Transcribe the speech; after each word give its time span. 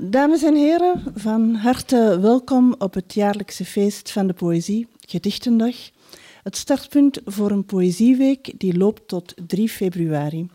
Dames 0.00 0.42
en 0.42 0.54
heren, 0.54 1.02
van 1.14 1.54
harte 1.54 2.18
welkom 2.20 2.74
op 2.78 2.94
het 2.94 3.14
jaarlijkse 3.14 3.64
feest 3.64 4.12
van 4.12 4.26
de 4.26 4.32
poëzie, 4.32 4.86
Gedichtendag. 5.00 5.74
Het 6.42 6.56
startpunt 6.56 7.20
voor 7.24 7.50
een 7.50 7.64
poëzieweek 7.64 8.52
die 8.58 8.76
loopt 8.76 9.08
tot 9.08 9.34
3 9.46 9.68
februari. 9.68 10.48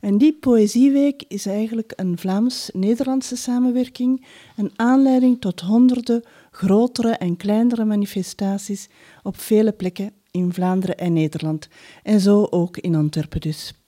En 0.00 0.18
die 0.18 0.32
poëzieweek 0.32 1.22
is 1.28 1.46
eigenlijk 1.46 1.92
een 1.96 2.18
Vlaams-Nederlandse 2.18 3.36
samenwerking, 3.36 4.26
een 4.56 4.70
aanleiding 4.76 5.40
tot 5.40 5.60
honderden 5.60 6.22
grotere 6.50 7.10
en 7.10 7.36
kleinere 7.36 7.84
manifestaties 7.84 8.88
op 9.22 9.40
vele 9.40 9.72
plekken 9.72 10.12
in 10.30 10.52
Vlaanderen 10.52 10.98
en 10.98 11.12
Nederland. 11.12 11.68
En 12.02 12.20
zo 12.20 12.46
ook 12.50 12.76
in 12.76 12.94
Antwerpen 12.94 13.40
dus. 13.40 13.81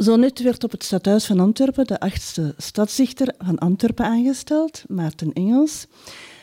Zo 0.00 0.16
net 0.16 0.42
werd 0.42 0.64
op 0.64 0.70
het 0.70 0.84
stadhuis 0.84 1.26
van 1.26 1.40
Antwerpen 1.40 1.86
de 1.86 2.00
achtste 2.00 2.54
stadsdichter 2.56 3.34
van 3.38 3.58
Antwerpen 3.58 4.04
aangesteld, 4.04 4.82
Maarten 4.88 5.32
Engels, 5.32 5.86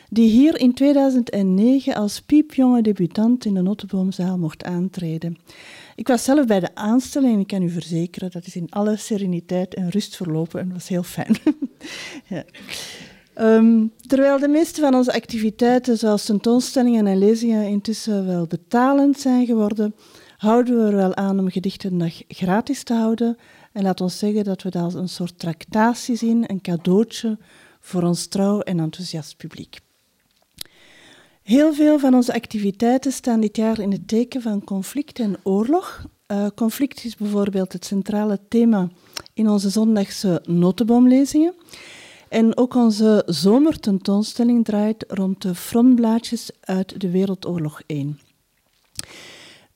die 0.08 0.28
hier 0.30 0.60
in 0.60 0.74
2009 0.74 1.94
als 1.94 2.20
piepjonge 2.20 2.82
debutant 2.82 3.44
in 3.44 3.54
de 3.54 3.62
Notteboomzaal 3.62 4.38
mocht 4.38 4.64
aantreden. 4.64 5.38
Ik 5.96 6.08
was 6.08 6.24
zelf 6.24 6.46
bij 6.46 6.60
de 6.60 6.74
aanstelling 6.74 7.34
en 7.34 7.40
ik 7.40 7.46
kan 7.46 7.62
u 7.62 7.70
verzekeren, 7.70 8.30
dat 8.30 8.46
is 8.46 8.56
in 8.56 8.70
alle 8.70 8.96
sereniteit 8.96 9.74
en 9.74 9.90
rust 9.90 10.16
verlopen 10.16 10.60
en 10.60 10.66
dat 10.66 10.76
was 10.76 10.88
heel 10.88 11.02
fijn. 11.02 11.36
ja. 12.28 12.44
Um, 13.40 13.92
terwijl 14.06 14.38
de 14.38 14.48
meeste 14.48 14.80
van 14.80 14.94
onze 14.94 15.12
activiteiten, 15.12 15.98
zoals 15.98 16.24
tentoonstellingen 16.24 17.06
en 17.06 17.18
lezingen, 17.18 17.66
intussen 17.66 18.26
wel 18.26 18.46
betalend 18.46 19.20
zijn 19.20 19.46
geworden, 19.46 19.94
houden 20.38 20.78
we 20.78 20.90
er 20.90 20.96
wel 20.96 21.14
aan 21.14 21.38
om 21.38 21.50
gedichtendag 21.50 22.22
gratis 22.28 22.82
te 22.82 22.94
houden. 22.94 23.38
En 23.72 23.82
laat 23.82 24.00
ons 24.00 24.18
zeggen 24.18 24.44
dat 24.44 24.62
we 24.62 24.70
dat 24.70 24.82
als 24.82 24.94
een 24.94 25.08
soort 25.08 25.38
tractatie 25.38 26.16
zien, 26.16 26.50
een 26.50 26.60
cadeautje 26.60 27.38
voor 27.80 28.02
ons 28.02 28.26
trouw 28.26 28.60
en 28.60 28.80
enthousiast 28.80 29.36
publiek. 29.36 29.80
Heel 31.42 31.74
veel 31.74 31.98
van 31.98 32.14
onze 32.14 32.34
activiteiten 32.34 33.12
staan 33.12 33.40
dit 33.40 33.56
jaar 33.56 33.78
in 33.78 33.92
het 33.92 34.08
teken 34.08 34.42
van 34.42 34.64
conflict 34.64 35.18
en 35.18 35.36
oorlog. 35.42 36.04
Uh, 36.26 36.46
conflict 36.54 37.04
is 37.04 37.16
bijvoorbeeld 37.16 37.72
het 37.72 37.84
centrale 37.84 38.38
thema 38.48 38.88
in 39.34 39.48
onze 39.48 39.70
zondagse 39.70 40.42
notenboomlezingen. 40.46 41.54
En 42.28 42.56
ook 42.56 42.74
onze 42.74 43.22
zomertentoonstelling 43.26 44.64
draait 44.64 45.04
rond 45.08 45.42
de 45.42 45.54
frontblaadjes 45.54 46.50
uit 46.60 47.00
de 47.00 47.10
Wereldoorlog 47.10 47.82
1. 47.86 48.18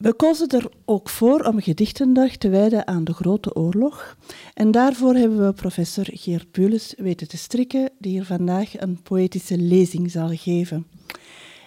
We 0.03 0.15
kozen 0.15 0.49
er 0.49 0.71
ook 0.85 1.09
voor 1.09 1.41
om 1.41 1.61
gedichtendag 1.61 2.37
te 2.37 2.49
wijden 2.49 2.87
aan 2.87 3.05
de 3.05 3.13
Grote 3.13 3.55
Oorlog. 3.55 4.17
En 4.55 4.71
daarvoor 4.71 5.15
hebben 5.15 5.47
we 5.47 5.53
professor 5.53 6.07
Geert 6.11 6.53
Bules 6.53 6.95
weten 6.97 7.29
te 7.29 7.37
strikken, 7.37 7.91
die 7.99 8.13
hier 8.13 8.25
vandaag 8.25 8.81
een 8.81 9.03
poëtische 9.03 9.59
lezing 9.59 10.11
zal 10.11 10.29
geven. 10.29 10.87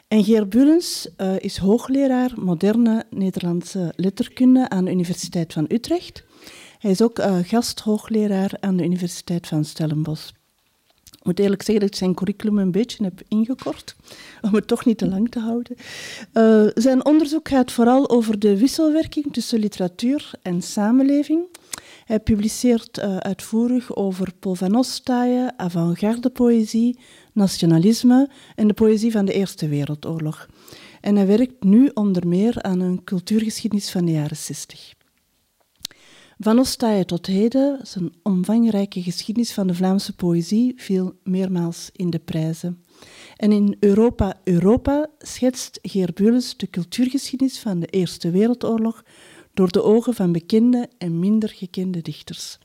En 0.08 0.24
Geert 0.24 0.50
Bulens 0.50 1.10
uh, 1.18 1.40
is 1.40 1.58
hoogleraar 1.58 2.32
moderne 2.36 3.06
Nederlandse 3.10 3.94
letterkunde 3.96 4.70
aan 4.70 4.86
de 4.86 4.92
Universiteit 4.92 5.54
van 5.54 5.66
Utrecht. 5.68 6.24
Hij 6.80 6.92
is 6.92 7.02
ook 7.02 7.20
uh, 7.20 7.38
gasthoogleraar 7.44 8.52
aan 8.60 8.78
de 8.78 8.84
Universiteit 8.84 9.48
van 9.48 9.66
Stellenbosch. 9.66 10.32
Ik 11.26 11.32
moet 11.32 11.40
eerlijk 11.40 11.64
zeggen 11.64 11.84
dat 11.84 11.94
ik 11.94 12.00
zijn 12.00 12.14
curriculum 12.14 12.58
een 12.58 12.72
beetje 12.72 13.04
heb 13.04 13.22
ingekort, 13.28 13.96
om 14.42 14.54
het 14.54 14.68
toch 14.68 14.86
niet 14.86 14.98
te 14.98 15.08
lang 15.08 15.32
te 15.32 15.40
houden. 15.40 15.76
Uh, 16.34 16.72
zijn 16.74 17.06
onderzoek 17.06 17.48
gaat 17.48 17.72
vooral 17.72 18.10
over 18.10 18.40
de 18.40 18.58
wisselwerking 18.58 19.34
tussen 19.34 19.60
literatuur 19.60 20.32
en 20.42 20.62
samenleving. 20.62 21.46
Hij 22.06 22.20
publiceert 22.20 22.98
uh, 22.98 23.18
uitvoerig 23.18 23.96
over 23.96 24.34
Paul 24.40 24.58
avant-garde 25.58 26.30
poëzie, 26.30 27.00
nationalisme 27.34 28.30
en 28.56 28.68
de 28.68 28.74
poëzie 28.74 29.12
van 29.12 29.26
de 29.26 29.34
Eerste 29.34 29.68
Wereldoorlog. 29.68 30.48
En 31.02 31.16
hij 31.16 31.28
werkt 31.28 31.64
nu 31.64 31.92
onder 31.94 32.28
meer 32.28 32.62
aan 32.62 32.80
een 32.80 33.04
cultuurgeschiedenis 33.04 33.92
van 33.92 34.06
de 34.06 34.12
jaren 34.12 34.38
60. 34.38 34.94
Van 36.40 36.60
Ostaaien 36.60 37.06
tot 37.06 37.26
heden, 37.26 37.80
zijn 37.84 38.14
omvangrijke 38.24 39.02
geschiedenis 39.02 39.54
van 39.54 39.68
de 39.68 39.74
Vlaamse 39.74 40.16
poëzie 40.16 40.74
viel 40.76 41.20
meermaals 41.24 41.90
in 41.94 42.10
de 42.10 42.20
prijzen. 42.20 42.84
En 43.36 43.52
in 43.52 43.78
Europa, 43.80 44.40
Europa 44.44 45.10
schetst 45.20 45.80
Geer 45.82 46.14
Bules 46.14 46.58
de 46.58 46.70
cultuurgeschiedenis 46.70 47.60
van 47.60 47.80
de 47.80 47.86
Eerste 47.86 48.32
Wereldoorlog 48.32 49.04
door 49.54 49.72
de 49.72 49.84
ogen 49.84 50.14
van 50.14 50.32
bekende 50.32 50.90
en 50.98 51.20
minder 51.20 51.50
gekende 51.50 52.02
dichters. 52.02 52.58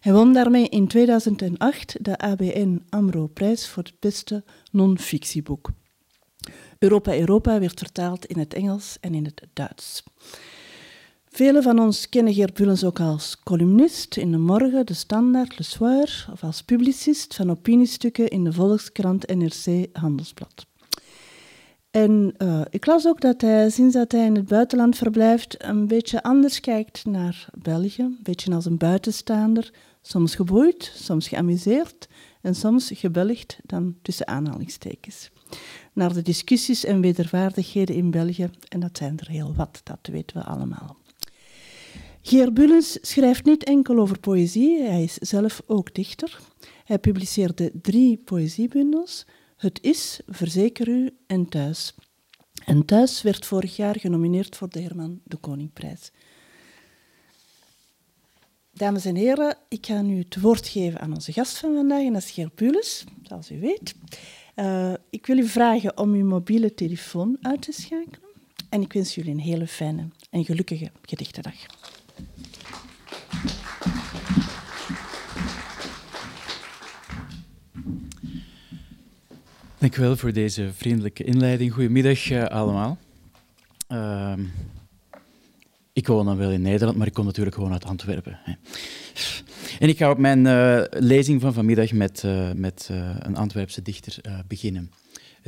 Hij 0.00 0.12
won 0.12 0.32
daarmee 0.32 0.68
in 0.68 0.88
2008 0.88 2.04
de 2.04 2.18
ABN 2.18 2.82
AMRO-prijs 2.88 3.68
voor 3.68 3.82
het 3.82 4.00
beste 4.00 4.44
non-fictieboek. 4.70 5.70
Europa 6.78 7.16
Europa 7.16 7.60
werd 7.60 7.78
vertaald 7.78 8.26
in 8.26 8.38
het 8.38 8.54
Engels 8.54 8.96
en 9.00 9.14
in 9.14 9.24
het 9.24 9.42
Duits. 9.52 10.02
Velen 11.38 11.62
van 11.62 11.78
ons 11.78 12.08
kennen 12.08 12.34
Geert 12.34 12.54
Bullens 12.54 12.84
ook 12.84 13.00
als 13.00 13.36
columnist 13.42 14.16
in 14.16 14.30
de 14.30 14.38
Morgen, 14.38 14.86
De 14.86 14.94
Standaard, 14.94 15.58
Le 15.58 15.64
Soir, 15.64 16.26
of 16.32 16.42
als 16.42 16.62
publicist 16.62 17.34
van 17.34 17.50
opiniestukken 17.50 18.28
in 18.28 18.44
de 18.44 18.52
Volkskrant, 18.52 19.26
NRC, 19.26 19.86
Handelsblad. 19.92 20.66
En 21.90 22.34
uh, 22.38 22.60
ik 22.70 22.86
las 22.86 23.06
ook 23.06 23.20
dat 23.20 23.40
hij, 23.40 23.70
sinds 23.70 23.94
dat 23.94 24.12
hij 24.12 24.24
in 24.24 24.34
het 24.34 24.48
buitenland 24.48 24.96
verblijft, 24.96 25.64
een 25.64 25.86
beetje 25.86 26.22
anders 26.22 26.60
kijkt 26.60 27.04
naar 27.04 27.48
België. 27.58 28.02
Een 28.02 28.18
beetje 28.22 28.54
als 28.54 28.64
een 28.64 28.78
buitenstaander. 28.78 29.72
Soms 30.02 30.34
geboeid, 30.34 30.92
soms 30.94 31.28
geamuseerd 31.28 32.08
en 32.40 32.54
soms 32.54 32.90
gebelligd 32.94 33.58
dan 33.62 33.96
tussen 34.02 34.26
aanhalingstekens. 34.26 35.30
Naar 35.92 36.12
de 36.12 36.22
discussies 36.22 36.84
en 36.84 37.00
wederwaardigheden 37.00 37.94
in 37.94 38.10
België, 38.10 38.50
en 38.68 38.80
dat 38.80 38.96
zijn 38.96 39.18
er 39.18 39.28
heel 39.28 39.54
wat, 39.54 39.80
dat 39.84 40.08
weten 40.12 40.36
we 40.36 40.44
allemaal. 40.44 40.96
Geer 42.22 42.52
Bullens 42.52 42.98
schrijft 43.00 43.44
niet 43.44 43.64
enkel 43.64 43.98
over 43.98 44.18
poëzie, 44.18 44.82
hij 44.82 45.02
is 45.02 45.14
zelf 45.14 45.62
ook 45.66 45.94
dichter. 45.94 46.38
Hij 46.84 46.98
publiceerde 46.98 47.70
drie 47.82 48.16
poëziebundels, 48.16 49.26
Het 49.56 49.78
is, 49.82 50.20
Verzeker 50.26 50.88
u 50.88 51.16
en 51.26 51.48
Thuis. 51.48 51.94
En 52.64 52.84
Thuis 52.84 53.22
werd 53.22 53.46
vorig 53.46 53.76
jaar 53.76 53.98
genomineerd 53.98 54.56
voor 54.56 54.68
de 54.68 54.80
Herman 54.80 55.20
de 55.24 55.36
Koningprijs. 55.36 56.10
Dames 58.72 59.04
en 59.04 59.16
heren, 59.16 59.56
ik 59.68 59.86
ga 59.86 60.02
nu 60.02 60.18
het 60.18 60.40
woord 60.40 60.68
geven 60.68 61.00
aan 61.00 61.14
onze 61.14 61.32
gast 61.32 61.58
van 61.58 61.74
vandaag, 61.74 62.12
dat 62.12 62.22
is 62.22 62.30
Geer 62.30 62.50
Bullens, 62.54 63.04
zoals 63.22 63.50
u 63.50 63.60
weet. 63.60 63.94
Uh, 64.56 64.94
ik 65.10 65.26
wil 65.26 65.38
u 65.38 65.46
vragen 65.46 65.98
om 65.98 66.12
uw 66.12 66.26
mobiele 66.26 66.74
telefoon 66.74 67.36
uit 67.40 67.62
te 67.62 67.72
schakelen. 67.72 68.28
En 68.68 68.82
ik 68.82 68.92
wens 68.92 69.14
jullie 69.14 69.30
een 69.30 69.40
hele 69.40 69.66
fijne 69.66 70.08
en 70.30 70.44
gelukkige 70.44 70.90
gedichtendag. 71.02 71.56
Dank 79.78 79.96
u 79.96 80.00
wel 80.00 80.16
voor 80.16 80.32
deze 80.32 80.70
vriendelijke 80.76 81.24
inleiding. 81.24 81.72
Goedemiddag 81.72 82.30
uh, 82.30 82.44
allemaal. 82.44 82.98
Uh, 83.92 84.32
ik 85.92 86.06
woon 86.06 86.24
dan 86.24 86.36
wel 86.36 86.50
in 86.50 86.62
Nederland, 86.62 86.96
maar 86.96 87.06
ik 87.06 87.12
kom 87.12 87.24
natuurlijk 87.24 87.56
gewoon 87.56 87.72
uit 87.72 87.84
Antwerpen. 87.84 88.38
Hè. 88.42 88.52
En 89.78 89.88
ik 89.88 89.96
ga 89.96 90.10
op 90.10 90.18
mijn 90.18 90.44
uh, 90.44 90.82
lezing 90.90 91.40
van 91.40 91.52
vanmiddag 91.52 91.92
met, 91.92 92.22
uh, 92.26 92.52
met 92.52 92.88
een 93.18 93.36
Antwerpse 93.36 93.82
dichter 93.82 94.20
beginnen. 94.46 94.90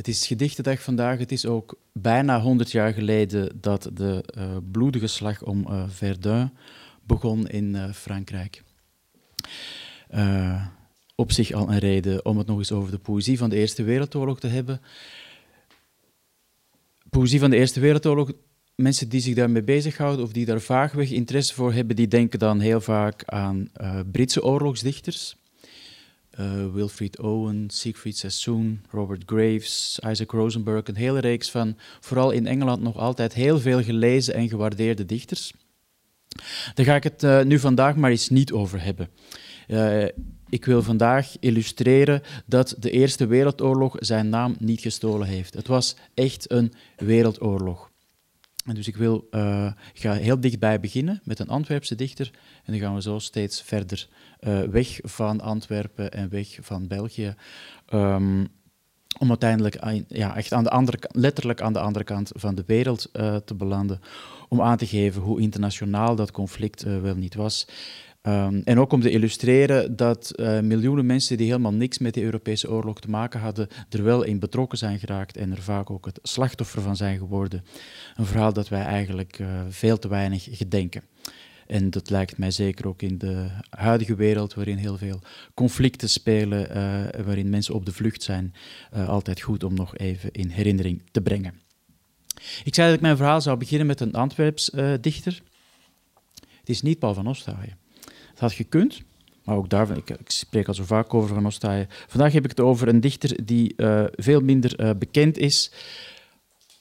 Het 0.00 0.08
is 0.08 0.26
gedichtendag 0.26 0.82
vandaag. 0.82 1.18
Het 1.18 1.32
is 1.32 1.46
ook 1.46 1.78
bijna 1.92 2.40
100 2.40 2.70
jaar 2.70 2.92
geleden 2.92 3.60
dat 3.60 3.90
de 3.94 4.24
bloedige 4.72 5.06
slag 5.06 5.42
om 5.42 5.66
Verdun 5.88 6.50
begon 7.02 7.48
in 7.48 7.94
Frankrijk 7.94 8.62
op 11.14 11.32
zich 11.32 11.52
al 11.52 11.70
een 11.70 11.78
reden 11.78 12.24
om 12.24 12.38
het 12.38 12.46
nog 12.46 12.58
eens 12.58 12.72
over 12.72 12.90
de 12.90 12.98
poëzie 12.98 13.38
van 13.38 13.50
de 13.50 13.56
Eerste 13.56 13.82
Wereldoorlog 13.82 14.40
te 14.40 14.46
hebben. 14.46 14.80
Poëzie 17.10 17.40
van 17.40 17.50
de 17.50 17.56
Eerste 17.56 17.80
Wereldoorlog, 17.80 18.32
mensen 18.74 19.08
die 19.08 19.20
zich 19.20 19.34
daarmee 19.34 19.62
bezighouden 19.62 20.24
of 20.24 20.32
die 20.32 20.46
daar 20.46 20.60
vaagweg 20.60 21.10
interesse 21.10 21.54
voor 21.54 21.72
hebben, 21.72 21.96
die 21.96 22.08
denken 22.08 22.38
dan 22.38 22.60
heel 22.60 22.80
vaak 22.80 23.22
aan 23.24 23.68
uh, 23.80 24.00
Britse 24.12 24.44
oorlogsdichters. 24.44 25.39
Uh, 26.40 26.72
Wilfrid 26.72 27.18
Owen, 27.18 27.70
Siegfried 27.70 28.16
Sassoon, 28.16 28.80
Robert 28.90 29.22
Graves, 29.26 29.98
Isaac 30.06 30.30
Rosenberg, 30.30 30.88
een 30.88 30.96
hele 30.96 31.18
reeks 31.18 31.50
van 31.50 31.76
vooral 32.00 32.30
in 32.30 32.46
Engeland 32.46 32.82
nog 32.82 32.96
altijd 32.96 33.34
heel 33.34 33.60
veel 33.60 33.82
gelezen 33.82 34.34
en 34.34 34.48
gewaardeerde 34.48 35.06
dichters. 35.06 35.52
Daar 36.74 36.86
ga 36.86 36.94
ik 36.94 37.02
het 37.02 37.22
uh, 37.22 37.42
nu 37.42 37.58
vandaag 37.58 37.96
maar 37.96 38.10
eens 38.10 38.28
niet 38.28 38.52
over 38.52 38.82
hebben. 38.82 39.08
Uh, 39.68 40.04
ik 40.48 40.64
wil 40.64 40.82
vandaag 40.82 41.36
illustreren 41.40 42.22
dat 42.46 42.76
de 42.78 42.90
Eerste 42.90 43.26
Wereldoorlog 43.26 43.96
zijn 43.98 44.28
naam 44.28 44.56
niet 44.58 44.80
gestolen 44.80 45.26
heeft. 45.26 45.54
Het 45.54 45.66
was 45.66 45.96
echt 46.14 46.50
een 46.50 46.72
wereldoorlog. 46.96 47.89
En 48.66 48.74
dus 48.74 48.88
ik 48.88 48.96
wil, 48.96 49.28
uh, 49.30 49.72
ga 49.94 50.12
heel 50.12 50.40
dichtbij 50.40 50.80
beginnen 50.80 51.20
met 51.24 51.38
een 51.38 51.48
Antwerpse 51.48 51.94
dichter. 51.94 52.30
En 52.64 52.72
dan 52.72 52.80
gaan 52.82 52.94
we 52.94 53.02
zo 53.02 53.18
steeds 53.18 53.62
verder 53.62 54.08
uh, 54.40 54.62
weg 54.62 54.98
van 55.02 55.40
Antwerpen 55.40 56.12
en 56.12 56.28
weg 56.28 56.58
van 56.60 56.86
België. 56.86 57.34
Um, 57.94 58.48
om 59.18 59.28
uiteindelijk 59.28 60.04
ja, 60.08 60.36
echt 60.36 60.52
aan 60.52 60.64
de 60.64 60.70
andere, 60.70 60.98
letterlijk 61.12 61.60
aan 61.60 61.72
de 61.72 61.80
andere 61.80 62.04
kant 62.04 62.30
van 62.34 62.54
de 62.54 62.64
wereld 62.66 63.08
uh, 63.12 63.36
te 63.36 63.54
belanden. 63.54 64.00
Om 64.48 64.60
aan 64.60 64.76
te 64.76 64.86
geven 64.86 65.22
hoe 65.22 65.40
internationaal 65.40 66.16
dat 66.16 66.30
conflict 66.30 66.82
wel 66.82 67.14
niet 67.14 67.34
was. 67.34 67.66
Um, 68.22 68.62
en 68.64 68.78
ook 68.78 68.92
om 68.92 69.00
te 69.00 69.10
illustreren 69.10 69.96
dat 69.96 70.32
uh, 70.36 70.60
miljoenen 70.60 71.06
mensen 71.06 71.36
die 71.36 71.46
helemaal 71.46 71.72
niks 71.72 71.98
met 71.98 72.14
de 72.14 72.22
Europese 72.22 72.70
oorlog 72.70 73.00
te 73.00 73.10
maken 73.10 73.40
hadden, 73.40 73.68
er 73.88 74.02
wel 74.02 74.22
in 74.22 74.38
betrokken 74.38 74.78
zijn 74.78 74.98
geraakt 74.98 75.36
en 75.36 75.50
er 75.50 75.62
vaak 75.62 75.90
ook 75.90 76.04
het 76.04 76.18
slachtoffer 76.22 76.82
van 76.82 76.96
zijn 76.96 77.18
geworden. 77.18 77.64
Een 78.16 78.26
verhaal 78.26 78.52
dat 78.52 78.68
wij 78.68 78.82
eigenlijk 78.82 79.38
uh, 79.38 79.60
veel 79.68 79.98
te 79.98 80.08
weinig 80.08 80.48
gedenken. 80.50 81.02
En 81.66 81.90
dat 81.90 82.10
lijkt 82.10 82.38
mij 82.38 82.50
zeker 82.50 82.88
ook 82.88 83.02
in 83.02 83.18
de 83.18 83.46
huidige 83.70 84.14
wereld, 84.14 84.54
waarin 84.54 84.76
heel 84.76 84.96
veel 84.96 85.20
conflicten 85.54 86.08
spelen, 86.08 86.76
uh, 86.76 87.24
waarin 87.24 87.50
mensen 87.50 87.74
op 87.74 87.86
de 87.86 87.92
vlucht 87.92 88.22
zijn, 88.22 88.54
altijd 88.92 89.40
goed 89.40 89.64
om 89.64 89.74
nog 89.74 89.96
even 89.96 90.30
in 90.30 90.48
herinnering 90.48 91.02
te 91.10 91.20
brengen. 91.20 91.60
Ik 92.64 92.74
zei 92.74 92.86
dat 92.86 92.96
ik 92.96 93.02
mijn 93.02 93.16
verhaal 93.16 93.40
zou 93.40 93.56
beginnen 93.58 93.86
met 93.86 94.00
een 94.00 94.12
Antwerps 94.12 94.70
dichter. 95.00 95.42
Het 96.58 96.68
is 96.68 96.82
niet 96.82 96.98
Paul 96.98 97.14
van 97.14 97.26
Ostaaien. 97.26 97.79
Het 98.40 98.48
had 98.48 98.58
gekund, 98.58 99.02
maar 99.44 99.56
ook 99.56 99.68
daar, 99.68 99.96
ik, 99.96 100.10
ik 100.10 100.30
spreek 100.30 100.68
al 100.68 100.74
zo 100.74 100.84
vaak 100.84 101.14
over 101.14 101.34
Van 101.34 101.46
Ostaaien. 101.46 101.88
Vandaag 102.06 102.32
heb 102.32 102.44
ik 102.44 102.50
het 102.50 102.60
over 102.60 102.88
een 102.88 103.00
dichter 103.00 103.44
die 103.44 103.74
uh, 103.76 104.04
veel 104.12 104.40
minder 104.40 104.80
uh, 104.80 104.90
bekend 104.98 105.38
is. 105.38 105.72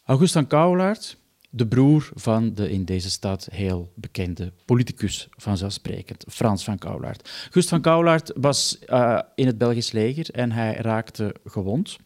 Augustin 0.03 0.47
Kouwelaert, 0.47 1.17
de 1.49 1.67
broer 1.67 2.09
van 2.13 2.53
de 2.53 2.71
in 2.71 2.85
deze 2.85 3.09
stad 3.09 3.47
heel 3.51 3.91
bekende 3.95 4.51
politicus, 4.65 5.27
vanzelfsprekend, 5.37 6.25
Frans 6.29 6.63
van 6.63 6.77
Kouwelaert. 6.77 7.29
Gust 7.51 7.69
van 7.69 7.81
Kouwelaert 7.81 8.31
was 8.35 8.79
uh, 8.87 9.19
in 9.35 9.45
het 9.45 9.57
Belgisch 9.57 9.91
leger 9.91 10.29
en 10.31 10.51
hij 10.51 10.75
raakte 10.75 11.35
gewond. 11.45 11.97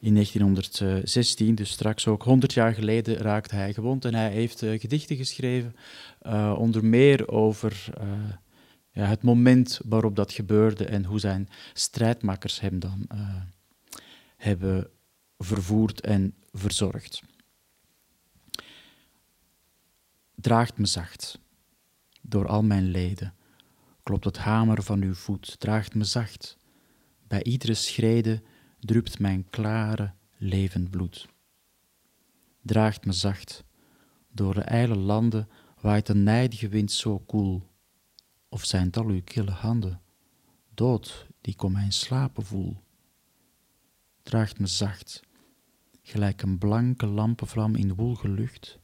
In 0.00 0.14
1916, 0.14 1.54
dus 1.54 1.70
straks 1.70 2.06
ook 2.06 2.22
100 2.22 2.52
jaar 2.52 2.74
geleden, 2.74 3.16
raakte 3.16 3.54
hij 3.54 3.72
gewond 3.72 4.04
en 4.04 4.14
hij 4.14 4.30
heeft 4.30 4.58
gedichten 4.58 5.16
geschreven, 5.16 5.74
uh, 6.26 6.54
onder 6.58 6.84
meer 6.84 7.28
over 7.28 7.88
uh, 8.00 8.32
ja, 8.90 9.04
het 9.04 9.22
moment 9.22 9.80
waarop 9.84 10.16
dat 10.16 10.32
gebeurde 10.32 10.84
en 10.84 11.04
hoe 11.04 11.18
zijn 11.18 11.48
strijdmakkers 11.72 12.60
hem 12.60 12.78
dan 12.78 13.06
hebben 14.36 14.90
vervoerd 15.38 16.00
en 16.00 16.34
verzorgd. 16.52 17.22
Draagt 20.34 20.78
me 20.78 20.86
zacht 20.86 21.40
door 22.20 22.46
al 22.48 22.62
mijn 22.62 22.90
leden, 22.90 23.34
klopt 24.02 24.24
het 24.24 24.38
hamer 24.38 24.82
van 24.82 25.02
uw 25.02 25.14
voet, 25.14 25.60
draagt 25.60 25.94
me 25.94 26.04
zacht. 26.04 26.56
Bij 27.28 27.42
iedere 27.42 27.74
schrede 27.74 28.42
drupt 28.80 29.18
mijn 29.18 29.46
klare, 29.50 30.12
levend 30.36 30.90
bloed. 30.90 31.28
Draagt 32.62 33.04
me 33.04 33.12
zacht, 33.12 33.64
door 34.28 34.54
de 34.54 34.60
ijle 34.60 34.96
landen 34.96 35.48
waait 35.82 36.06
de 36.06 36.14
nijdige 36.14 36.68
wind 36.68 36.92
zo 36.92 37.18
koel. 37.18 37.62
Of 38.48 38.64
zijn 38.64 38.86
het 38.86 38.96
al 38.96 39.06
uw 39.06 39.22
kille 39.24 39.50
handen, 39.50 40.00
dood 40.74 41.26
die 41.40 41.56
kom 41.56 41.72
mijn 41.72 41.92
slapen 41.92 42.44
voel. 42.44 42.76
Draagt 44.22 44.58
me 44.58 44.66
zacht, 44.66 45.22
gelijk 46.02 46.42
een 46.42 46.58
blanke 46.58 47.06
lampenvlam 47.06 47.74
in 47.74 47.94
woelge 47.94 48.28
lucht, 48.28 48.78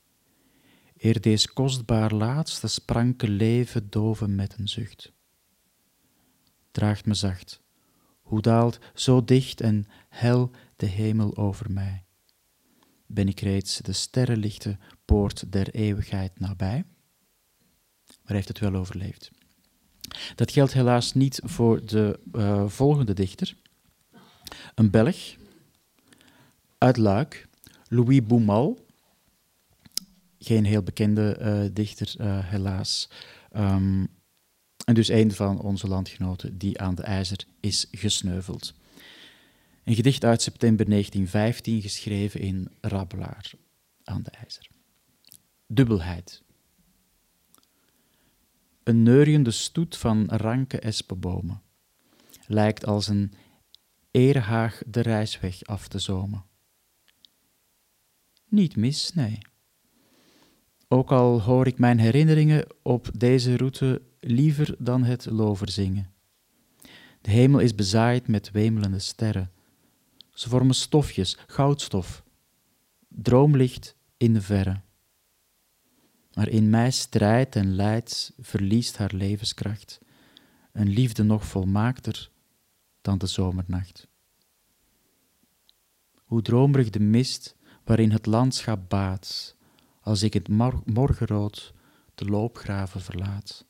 eer 0.96 1.20
deze 1.20 1.52
kostbaar 1.52 2.14
laatste 2.14 2.66
spranke 2.66 3.28
leven 3.28 3.90
doven 3.90 4.34
met 4.34 4.58
een 4.58 4.68
zucht. 4.68 5.12
Draagt 6.70 7.06
me 7.06 7.14
zacht, 7.14 7.62
hoe 8.20 8.40
daalt 8.40 8.78
zo 8.94 9.24
dicht 9.24 9.60
en 9.60 9.86
hel 10.08 10.50
de 10.76 10.86
hemel 10.86 11.36
over 11.36 11.72
mij? 11.72 12.07
Ben 13.10 13.28
ik 13.28 13.40
reeds 13.40 13.76
de 13.76 13.92
sterrenlichte 13.92 14.76
poort 15.04 15.52
der 15.52 15.74
eeuwigheid 15.74 16.40
nabij? 16.40 16.84
Maar 18.22 18.34
heeft 18.34 18.48
het 18.48 18.58
wel 18.58 18.74
overleefd. 18.74 19.30
Dat 20.34 20.52
geldt 20.52 20.72
helaas 20.72 21.14
niet 21.14 21.40
voor 21.44 21.86
de 21.86 22.20
uh, 22.32 22.68
volgende 22.68 23.14
dichter. 23.14 23.56
Een 24.74 24.90
Belg 24.90 25.36
uit 26.78 26.96
Luik, 26.96 27.48
Louis 27.88 28.26
Boumal. 28.26 28.86
Geen 30.38 30.64
heel 30.64 30.82
bekende 30.82 31.38
uh, 31.40 31.74
dichter, 31.74 32.14
uh, 32.20 32.38
helaas. 32.44 33.08
Um, 33.56 34.08
en 34.84 34.94
dus 34.94 35.08
een 35.08 35.32
van 35.32 35.60
onze 35.60 35.88
landgenoten 35.88 36.58
die 36.58 36.80
aan 36.80 36.94
de 36.94 37.02
ijzer 37.02 37.44
is 37.60 37.86
gesneuveld. 37.90 38.74
Een 39.88 39.94
gedicht 39.94 40.24
uit 40.24 40.42
september 40.42 40.88
1915, 40.88 41.82
geschreven 41.82 42.40
in 42.40 42.68
Rabbelaar 42.80 43.50
aan 44.04 44.22
de 44.22 44.30
ijzer. 44.30 44.68
Dubbelheid. 45.66 46.42
Een 48.82 49.02
neuriënde 49.02 49.50
stoet 49.50 49.96
van 49.96 50.26
ranke 50.26 50.78
espenbomen 50.80 51.62
lijkt 52.46 52.86
als 52.86 53.06
een 53.08 53.32
eerhaag 54.10 54.82
de 54.86 55.00
reisweg 55.00 55.64
af 55.64 55.88
te 55.88 55.98
zomen. 55.98 56.44
Niet 58.48 58.76
mis, 58.76 59.14
nee. 59.14 59.38
Ook 60.88 61.12
al 61.12 61.42
hoor 61.42 61.66
ik 61.66 61.78
mijn 61.78 61.98
herinneringen 61.98 62.66
op 62.82 63.10
deze 63.16 63.56
route 63.56 64.02
liever 64.20 64.74
dan 64.78 65.04
het 65.04 65.26
loverzingen. 65.26 66.12
De 67.20 67.30
hemel 67.30 67.58
is 67.58 67.74
bezaaid 67.74 68.28
met 68.28 68.50
wemelende 68.50 68.98
sterren. 68.98 69.52
Ze 70.38 70.48
vormen 70.48 70.74
stofjes, 70.74 71.38
goudstof, 71.46 72.24
droomlicht 73.08 73.96
in 74.16 74.34
de 74.34 74.40
verre. 74.40 74.80
Maar 76.32 76.48
in 76.48 76.70
mij 76.70 76.90
strijdt 76.90 77.56
en 77.56 77.74
lijdt, 77.74 78.32
verliest 78.38 78.96
haar 78.96 79.14
levenskracht, 79.14 80.00
een 80.72 80.88
liefde 80.88 81.22
nog 81.22 81.44
volmaakter 81.46 82.30
dan 83.00 83.18
de 83.18 83.26
zomernacht. 83.26 84.08
Hoe 86.24 86.42
dromerig 86.42 86.90
de 86.90 87.00
mist 87.00 87.56
waarin 87.84 88.10
het 88.10 88.26
landschap 88.26 88.88
baat, 88.88 89.56
als 90.00 90.22
ik 90.22 90.32
het 90.32 90.48
morgenrood 90.84 91.74
de 92.14 92.24
loopgraven 92.24 93.00
verlaat. 93.00 93.66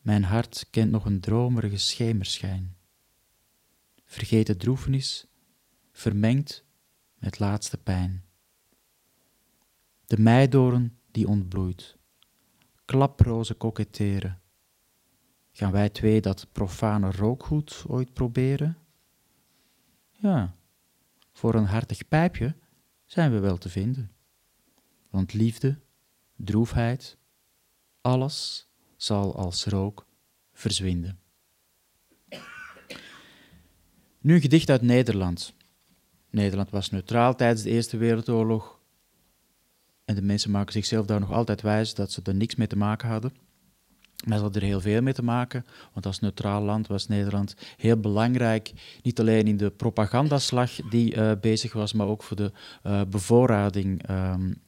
Mijn 0.00 0.24
hart 0.24 0.66
kent 0.70 0.90
nog 0.90 1.04
een 1.04 1.20
dromerige 1.20 1.78
schemerschijn. 1.78 2.76
Vergeten 4.14 4.58
droefenis, 4.58 5.26
vermengd 5.92 6.64
met 7.18 7.38
laatste 7.38 7.78
pijn. 7.78 8.24
De 10.06 10.18
meidoren 10.18 10.98
die 11.10 11.28
ontbloeit, 11.28 11.96
klaprozen 12.84 13.56
koketteren. 13.56 14.40
Gaan 15.52 15.72
wij 15.72 15.88
twee 15.88 16.20
dat 16.20 16.46
profane 16.52 17.10
rookgoed 17.10 17.84
ooit 17.86 18.12
proberen? 18.12 18.78
Ja, 20.10 20.56
voor 21.32 21.54
een 21.54 21.66
hartig 21.66 22.08
pijpje 22.08 22.56
zijn 23.04 23.32
we 23.32 23.38
wel 23.38 23.58
te 23.58 23.68
vinden. 23.68 24.12
Want 25.10 25.32
liefde, 25.32 25.80
droefheid, 26.36 27.16
alles 28.00 28.68
zal 28.96 29.36
als 29.36 29.64
rook 29.64 30.06
verzwinden. 30.52 31.18
Nu 34.24 34.34
een 34.34 34.40
gedicht 34.40 34.70
uit 34.70 34.82
Nederland. 34.82 35.54
Nederland 36.30 36.70
was 36.70 36.90
neutraal 36.90 37.34
tijdens 37.34 37.62
de 37.62 37.70
Eerste 37.70 37.96
Wereldoorlog. 37.96 38.80
En 40.04 40.14
de 40.14 40.22
mensen 40.22 40.50
maken 40.50 40.72
zichzelf 40.72 41.06
daar 41.06 41.20
nog 41.20 41.32
altijd 41.32 41.60
wijs 41.60 41.94
dat 41.94 42.12
ze 42.12 42.20
er 42.24 42.34
niks 42.34 42.54
mee 42.54 42.66
te 42.66 42.76
maken 42.76 43.08
hadden. 43.08 43.32
Maar 44.26 44.36
ze 44.36 44.42
hadden 44.42 44.62
er 44.62 44.68
heel 44.68 44.80
veel 44.80 45.02
mee 45.02 45.12
te 45.12 45.22
maken, 45.22 45.64
want 45.92 46.06
als 46.06 46.20
neutraal 46.20 46.62
land 46.62 46.86
was 46.86 47.08
Nederland 47.08 47.54
heel 47.76 47.96
belangrijk, 47.96 48.72
niet 49.02 49.20
alleen 49.20 49.46
in 49.46 49.56
de 49.56 49.70
propagandaslag 49.70 50.70
die 50.90 51.16
uh, 51.16 51.32
bezig 51.40 51.72
was, 51.72 51.92
maar 51.92 52.06
ook 52.06 52.22
voor 52.22 52.36
de 52.36 52.52
uh, 52.86 53.02
bevoorrading 53.08 54.10
um, 54.10 54.62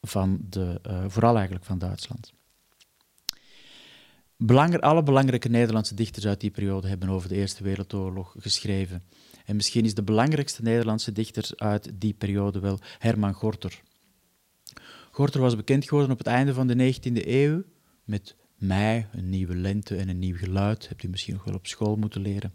van 0.00 0.38
de, 0.48 0.80
uh, 0.88 1.04
vooral 1.08 1.34
eigenlijk 1.34 1.64
van 1.64 1.78
Duitsland. 1.78 2.35
Alle 4.80 5.02
belangrijke 5.02 5.48
Nederlandse 5.48 5.94
dichters 5.94 6.26
uit 6.26 6.40
die 6.40 6.50
periode 6.50 6.88
hebben 6.88 7.08
over 7.08 7.28
de 7.28 7.34
Eerste 7.34 7.62
Wereldoorlog 7.62 8.34
geschreven. 8.38 9.02
En 9.44 9.56
misschien 9.56 9.84
is 9.84 9.94
de 9.94 10.02
belangrijkste 10.02 10.62
Nederlandse 10.62 11.12
dichter 11.12 11.50
uit 11.56 11.90
die 11.94 12.14
periode 12.14 12.60
wel 12.60 12.78
Herman 12.98 13.34
Gorter. 13.34 13.82
Gorter 15.10 15.40
was 15.40 15.56
bekend 15.56 15.84
geworden 15.84 16.12
op 16.12 16.18
het 16.18 16.26
einde 16.26 16.54
van 16.54 16.66
de 16.66 16.94
19e 16.94 17.26
eeuw 17.26 17.62
met 18.04 18.36
Mei, 18.56 19.06
een 19.12 19.28
nieuwe 19.28 19.56
lente 19.56 19.96
en 19.96 20.08
een 20.08 20.18
nieuw 20.18 20.36
geluid. 20.36 20.88
Hebt 20.88 21.02
u 21.02 21.08
misschien 21.08 21.34
nog 21.34 21.44
wel 21.44 21.54
op 21.54 21.66
school 21.66 21.96
moeten 21.96 22.20
leren. 22.20 22.52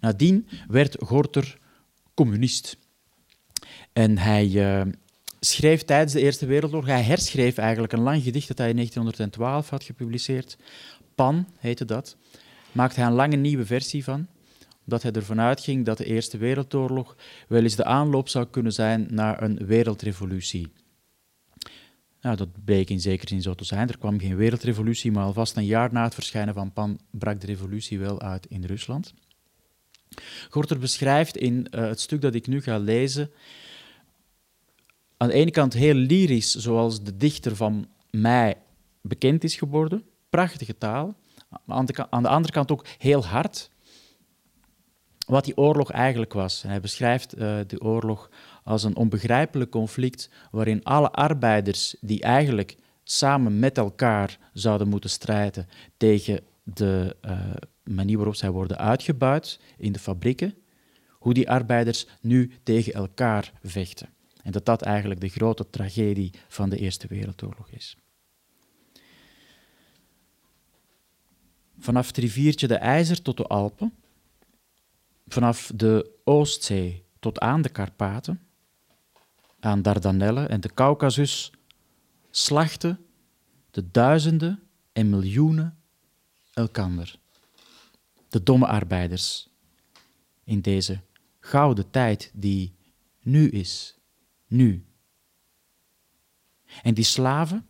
Nadien 0.00 0.48
werd 0.68 0.96
Gorter 0.98 1.58
communist. 2.14 2.76
En 3.92 4.18
hij 4.18 4.48
uh, 4.48 4.92
schreef 5.40 5.82
tijdens 5.82 6.12
de 6.12 6.20
Eerste 6.20 6.46
Wereldoorlog, 6.46 6.88
hij 6.88 7.02
herschreef 7.02 7.58
eigenlijk 7.58 7.92
een 7.92 8.00
lang 8.00 8.22
gedicht 8.22 8.48
dat 8.48 8.58
hij 8.58 8.68
in 8.68 8.74
1912 8.74 9.68
had 9.68 9.84
gepubliceerd. 9.84 10.56
Pan 11.14 11.46
heette 11.58 11.84
dat. 11.84 12.16
Maakte 12.72 13.00
hij 13.00 13.08
een 13.08 13.14
lange 13.14 13.36
nieuwe 13.36 13.66
versie 13.66 14.04
van, 14.04 14.26
omdat 14.84 15.02
hij 15.02 15.12
ervan 15.12 15.40
uitging 15.40 15.84
dat 15.84 15.98
de 15.98 16.04
Eerste 16.04 16.36
Wereldoorlog 16.36 17.16
wel 17.48 17.62
eens 17.62 17.76
de 17.76 17.84
aanloop 17.84 18.28
zou 18.28 18.46
kunnen 18.46 18.72
zijn 18.72 19.06
naar 19.10 19.42
een 19.42 19.66
wereldrevolutie. 19.66 20.72
Nou, 22.20 22.36
dat 22.36 22.64
bleek 22.64 22.90
in 22.90 23.00
zekere 23.00 23.28
zin 23.28 23.42
zo 23.42 23.54
te 23.54 23.64
zijn. 23.64 23.88
Er 23.88 23.98
kwam 23.98 24.20
geen 24.20 24.36
wereldrevolutie, 24.36 25.12
maar 25.12 25.24
alvast 25.24 25.56
een 25.56 25.64
jaar 25.64 25.92
na 25.92 26.02
het 26.02 26.14
verschijnen 26.14 26.54
van 26.54 26.72
Pan 26.72 26.98
brak 27.10 27.40
de 27.40 27.46
revolutie 27.46 27.98
wel 27.98 28.20
uit 28.20 28.46
in 28.46 28.64
Rusland. 28.64 29.14
Gorter 30.50 30.78
beschrijft 30.78 31.36
in 31.36 31.66
uh, 31.70 31.80
het 31.80 32.00
stuk 32.00 32.20
dat 32.20 32.34
ik 32.34 32.46
nu 32.46 32.62
ga 32.62 32.78
lezen, 32.78 33.30
aan 35.16 35.28
de 35.28 35.34
ene 35.34 35.50
kant 35.50 35.72
heel 35.72 35.94
lyrisch, 35.94 36.54
zoals 36.54 37.02
de 37.02 37.16
dichter 37.16 37.56
van 37.56 37.88
mij 38.10 38.56
bekend 39.00 39.44
is 39.44 39.56
geworden, 39.56 40.04
prachtige 40.34 40.78
taal, 40.78 41.14
aan 41.66 41.84
de, 41.84 42.10
aan 42.10 42.22
de 42.22 42.28
andere 42.28 42.52
kant 42.52 42.72
ook 42.72 42.86
heel 42.98 43.24
hard, 43.24 43.70
wat 45.26 45.44
die 45.44 45.56
oorlog 45.56 45.90
eigenlijk 45.90 46.32
was. 46.32 46.62
hij 46.62 46.80
beschrijft 46.80 47.38
uh, 47.38 47.58
de 47.66 47.80
oorlog 47.80 48.30
als 48.64 48.82
een 48.82 48.96
onbegrijpelijk 48.96 49.70
conflict 49.70 50.30
waarin 50.50 50.84
alle 50.84 51.10
arbeiders 51.10 51.96
die 52.00 52.22
eigenlijk 52.22 52.76
samen 53.04 53.58
met 53.58 53.78
elkaar 53.78 54.38
zouden 54.52 54.88
moeten 54.88 55.10
strijden 55.10 55.68
tegen 55.96 56.40
de 56.62 57.16
uh, 57.24 57.38
manier 57.82 58.16
waarop 58.16 58.34
zij 58.34 58.50
worden 58.50 58.78
uitgebuit 58.78 59.60
in 59.78 59.92
de 59.92 59.98
fabrieken, 59.98 60.54
hoe 61.10 61.34
die 61.34 61.50
arbeiders 61.50 62.06
nu 62.20 62.52
tegen 62.62 62.92
elkaar 62.92 63.52
vechten. 63.62 64.08
En 64.42 64.52
dat 64.52 64.64
dat 64.66 64.82
eigenlijk 64.82 65.20
de 65.20 65.28
grote 65.28 65.70
tragedie 65.70 66.32
van 66.48 66.68
de 66.68 66.78
Eerste 66.78 67.06
Wereldoorlog 67.06 67.70
is. 67.70 67.96
Vanaf 71.84 72.06
het 72.06 72.16
riviertje 72.16 72.66
de 72.66 72.74
IJzer 72.74 73.22
tot 73.22 73.36
de 73.36 73.44
Alpen, 73.44 73.94
vanaf 75.26 75.70
de 75.74 76.10
Oostzee 76.24 77.04
tot 77.18 77.40
aan 77.40 77.62
de 77.62 77.68
Karpaten, 77.68 78.40
aan 79.60 79.82
Dardanellen 79.82 80.48
en 80.48 80.60
de 80.60 80.74
Caucasus, 80.74 81.52
slachten 82.30 83.06
de 83.70 83.90
duizenden 83.90 84.62
en 84.92 85.10
miljoenen 85.10 85.78
elkander. 86.54 87.18
De 88.28 88.42
domme 88.42 88.66
arbeiders 88.66 89.48
in 90.44 90.60
deze 90.60 91.00
gouden 91.40 91.90
tijd 91.90 92.30
die 92.34 92.74
nu 93.20 93.48
is 93.48 93.98
nu. 94.46 94.84
En 96.82 96.94
die 96.94 97.04
slaven 97.04 97.66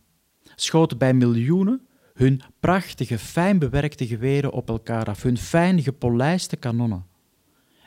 schoten 0.55 0.97
bij 0.97 1.13
miljoenen 1.13 1.87
hun 2.15 2.41
prachtige, 2.59 3.19
fijn 3.19 3.59
bewerkte 3.59 4.07
geweren 4.07 4.51
op 4.51 4.69
elkaar 4.69 5.05
af, 5.05 5.21
hun 5.21 5.37
fijn 5.37 5.81
gepolijste 5.81 6.55
kanonnen. 6.55 7.05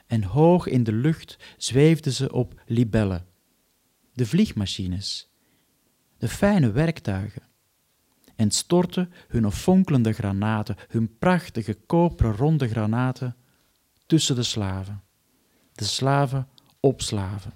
En 0.07 0.23
hoog 0.23 0.67
in 0.67 0.85
de 0.85 0.93
lucht 0.93 1.39
zweefden 1.57 2.13
ze 2.13 2.33
op 2.33 2.61
libellen, 2.67 3.27
de 4.13 4.27
vliegmachines, 4.27 5.31
de 6.19 6.29
fijne 6.29 6.71
werktuigen, 6.71 7.43
en 8.37 8.51
stortten 8.51 9.13
hun 9.29 9.53
fonkelende 9.53 10.13
granaten, 10.13 10.77
hun 10.89 11.19
prachtige 11.19 11.75
koperen 11.75 12.37
ronde 12.37 12.69
granaten, 12.69 13.37
tussen 14.07 14.35
de 14.35 14.43
slaven. 14.43 15.03
De 15.73 15.85
slaven 15.85 16.49
op 16.81 17.01
slaven 17.03 17.53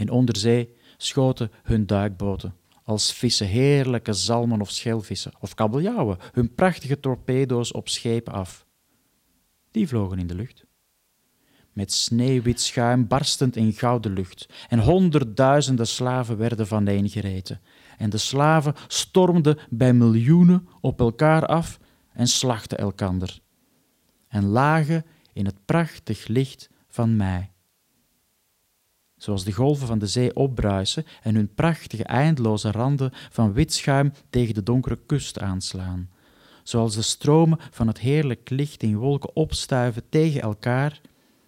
en 0.00 0.10
onder 0.10 0.36
zee 0.36 0.76
schoten 0.96 1.50
hun 1.62 1.86
duikboten 1.86 2.54
als 2.90 3.12
vissen, 3.12 3.46
heerlijke 3.46 4.12
zalmen 4.12 4.60
of 4.60 4.70
schelvissen 4.70 5.32
of 5.40 5.54
kabeljauwen, 5.54 6.18
hun 6.32 6.54
prachtige 6.54 7.00
torpedo's 7.00 7.72
op 7.72 7.88
schepen 7.88 8.32
af. 8.32 8.66
Die 9.70 9.88
vlogen 9.88 10.18
in 10.18 10.26
de 10.26 10.34
lucht. 10.34 10.64
Met 11.72 11.92
sneeuwwit 11.92 12.60
schuim 12.60 13.06
barstend 13.06 13.56
in 13.56 13.72
gouden 13.72 14.12
lucht, 14.12 14.48
en 14.68 14.78
honderdduizenden 14.78 15.86
slaven 15.86 16.36
werden 16.36 16.66
vaneengereten. 16.66 17.60
En 17.98 18.10
de 18.10 18.18
slaven 18.18 18.74
stormden 18.86 19.58
bij 19.68 19.92
miljoenen 19.92 20.68
op 20.80 21.00
elkaar 21.00 21.46
af 21.46 21.78
en 22.12 22.26
slachten 22.26 22.78
elkander. 22.78 23.40
En 24.28 24.44
lagen 24.46 25.04
in 25.32 25.44
het 25.44 25.64
prachtig 25.64 26.26
licht 26.26 26.70
van 26.88 27.16
mei 27.16 27.50
zoals 29.20 29.44
de 29.44 29.52
golven 29.52 29.86
van 29.86 29.98
de 29.98 30.06
zee 30.06 30.36
opbruisen 30.36 31.06
en 31.22 31.34
hun 31.34 31.54
prachtige 31.54 32.04
eindeloze 32.04 32.70
randen 32.70 33.12
van 33.30 33.52
wit 33.52 33.72
schuim 33.72 34.12
tegen 34.30 34.54
de 34.54 34.62
donkere 34.62 34.98
kust 35.06 35.40
aanslaan, 35.40 36.08
zoals 36.62 36.94
de 36.94 37.02
stromen 37.02 37.58
van 37.70 37.86
het 37.86 37.98
heerlijk 37.98 38.50
licht 38.50 38.82
in 38.82 38.96
wolken 38.96 39.36
opstuiven 39.36 40.02
tegen 40.08 40.40
elkaar 40.40 41.00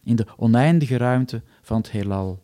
in 0.05 0.17
de 0.17 0.27
oneindige 0.37 0.97
ruimte 0.97 1.43
van 1.63 1.77
het 1.77 1.91
heelal. 1.91 2.43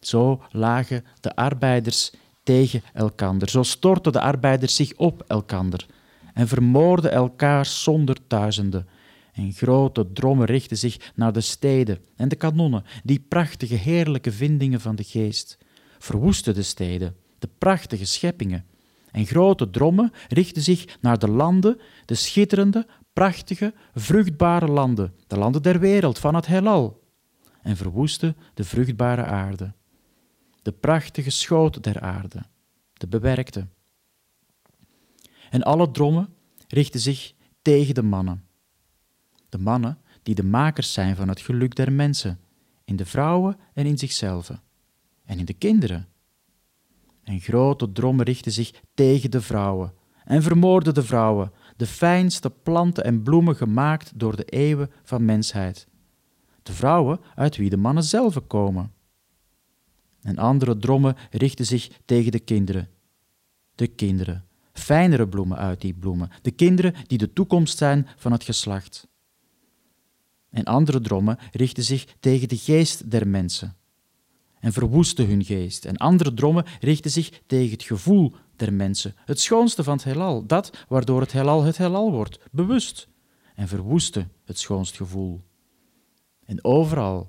Zo 0.00 0.42
lagen 0.50 1.04
de 1.20 1.36
arbeiders 1.36 2.12
tegen 2.42 2.82
elkander, 2.92 3.48
zo 3.48 3.62
stortten 3.62 4.12
de 4.12 4.20
arbeiders 4.20 4.76
zich 4.76 4.96
op 4.96 5.24
elkander 5.26 5.86
en 6.34 6.48
vermoorden 6.48 7.12
elkaar 7.12 7.66
zonder 7.66 8.16
duizenden 8.26 8.88
en 9.40 9.52
grote 9.52 10.12
drommen 10.12 10.46
richten 10.46 10.76
zich 10.76 11.12
naar 11.14 11.32
de 11.32 11.40
steden 11.40 11.98
en 12.16 12.28
de 12.28 12.36
kanonnen, 12.36 12.84
die 13.04 13.20
prachtige, 13.28 13.74
heerlijke 13.74 14.32
vindingen 14.32 14.80
van 14.80 14.96
de 14.96 15.04
geest. 15.04 15.58
Verwoesten 15.98 16.54
de 16.54 16.62
steden, 16.62 17.16
de 17.38 17.48
prachtige 17.58 18.04
scheppingen. 18.04 18.66
En 19.10 19.26
grote 19.26 19.70
drommen 19.70 20.12
richten 20.28 20.62
zich 20.62 20.98
naar 21.00 21.18
de 21.18 21.28
landen, 21.28 21.80
de 22.04 22.14
schitterende, 22.14 22.86
prachtige, 23.12 23.74
vruchtbare 23.94 24.68
landen, 24.68 25.14
de 25.26 25.38
landen 25.38 25.62
der 25.62 25.80
wereld, 25.80 26.18
van 26.18 26.34
het 26.34 26.46
heelal. 26.46 27.02
En 27.62 27.76
verwoesten 27.76 28.36
de 28.54 28.64
vruchtbare 28.64 29.24
aarde, 29.24 29.72
de 30.62 30.72
prachtige 30.72 31.30
schoot 31.30 31.82
der 31.82 32.00
aarde, 32.00 32.42
de 32.92 33.08
bewerkte. 33.08 33.66
En 35.50 35.62
alle 35.62 35.90
drommen 35.90 36.28
richten 36.68 37.00
zich 37.00 37.34
tegen 37.62 37.94
de 37.94 38.02
mannen 38.02 38.48
de 39.50 39.58
mannen 39.58 39.98
die 40.22 40.34
de 40.34 40.44
makers 40.44 40.92
zijn 40.92 41.16
van 41.16 41.28
het 41.28 41.40
geluk 41.40 41.74
der 41.74 41.92
mensen, 41.92 42.40
in 42.84 42.96
de 42.96 43.06
vrouwen 43.06 43.56
en 43.74 43.86
in 43.86 43.98
zichzelf, 43.98 44.50
en 45.24 45.38
in 45.38 45.44
de 45.44 45.54
kinderen. 45.54 46.08
En 47.24 47.40
grote 47.40 47.92
drommen 47.92 48.24
richten 48.24 48.52
zich 48.52 48.82
tegen 48.94 49.30
de 49.30 49.40
vrouwen 49.40 49.92
en 50.24 50.42
vermoorden 50.42 50.94
de 50.94 51.02
vrouwen, 51.02 51.52
de 51.76 51.86
fijnste 51.86 52.50
planten 52.50 53.04
en 53.04 53.22
bloemen 53.22 53.56
gemaakt 53.56 54.12
door 54.14 54.36
de 54.36 54.44
eeuwen 54.44 54.90
van 55.02 55.24
mensheid. 55.24 55.88
De 56.62 56.72
vrouwen 56.72 57.20
uit 57.34 57.56
wie 57.56 57.70
de 57.70 57.76
mannen 57.76 58.04
zelf 58.04 58.46
komen. 58.46 58.92
En 60.22 60.38
andere 60.38 60.76
drommen 60.76 61.16
richten 61.30 61.66
zich 61.66 61.90
tegen 62.04 62.32
de 62.32 62.38
kinderen. 62.38 62.88
De 63.74 63.86
kinderen, 63.86 64.46
fijnere 64.72 65.28
bloemen 65.28 65.56
uit 65.56 65.80
die 65.80 65.94
bloemen, 65.94 66.30
de 66.42 66.50
kinderen 66.50 66.94
die 67.06 67.18
de 67.18 67.32
toekomst 67.32 67.78
zijn 67.78 68.06
van 68.16 68.32
het 68.32 68.44
geslacht. 68.44 69.08
En 70.50 70.64
andere 70.64 71.00
drommen 71.00 71.38
richten 71.52 71.84
zich 71.84 72.06
tegen 72.20 72.48
de 72.48 72.56
geest 72.56 73.10
der 73.10 73.28
mensen 73.28 73.74
en 74.60 74.72
verwoesten 74.72 75.26
hun 75.26 75.44
geest. 75.44 75.84
En 75.84 75.96
andere 75.96 76.34
drommen 76.34 76.64
richten 76.80 77.10
zich 77.10 77.42
tegen 77.46 77.70
het 77.70 77.82
gevoel 77.82 78.34
der 78.56 78.72
mensen, 78.72 79.14
het 79.24 79.40
schoonste 79.40 79.84
van 79.84 79.94
het 79.94 80.04
heelal, 80.04 80.46
dat 80.46 80.70
waardoor 80.88 81.20
het 81.20 81.32
heelal 81.32 81.62
het 81.62 81.76
heelal 81.76 82.12
wordt, 82.12 82.38
bewust, 82.50 83.08
en 83.54 83.68
verwoesten 83.68 84.32
het 84.44 84.58
schoonst 84.58 84.96
gevoel. 84.96 85.40
En 86.44 86.64
overal, 86.64 87.28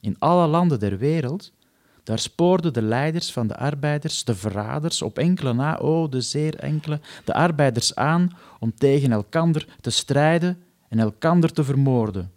in 0.00 0.18
alle 0.18 0.46
landen 0.46 0.78
der 0.78 0.98
wereld, 0.98 1.52
daar 2.02 2.18
spoorden 2.18 2.72
de 2.72 2.82
leiders 2.82 3.32
van 3.32 3.46
de 3.46 3.56
arbeiders, 3.56 4.24
de 4.24 4.34
verraders, 4.34 5.02
op 5.02 5.18
enkele 5.18 5.52
na, 5.52 5.78
o 5.78 6.08
de 6.08 6.20
zeer 6.20 6.56
enkele, 6.56 7.00
de 7.24 7.34
arbeiders 7.34 7.94
aan 7.94 8.36
om 8.60 8.74
tegen 8.74 9.12
elkander 9.12 9.76
te 9.80 9.90
strijden 9.90 10.62
en 10.88 10.98
elkander 10.98 11.52
te 11.52 11.64
vermoorden. 11.64 12.32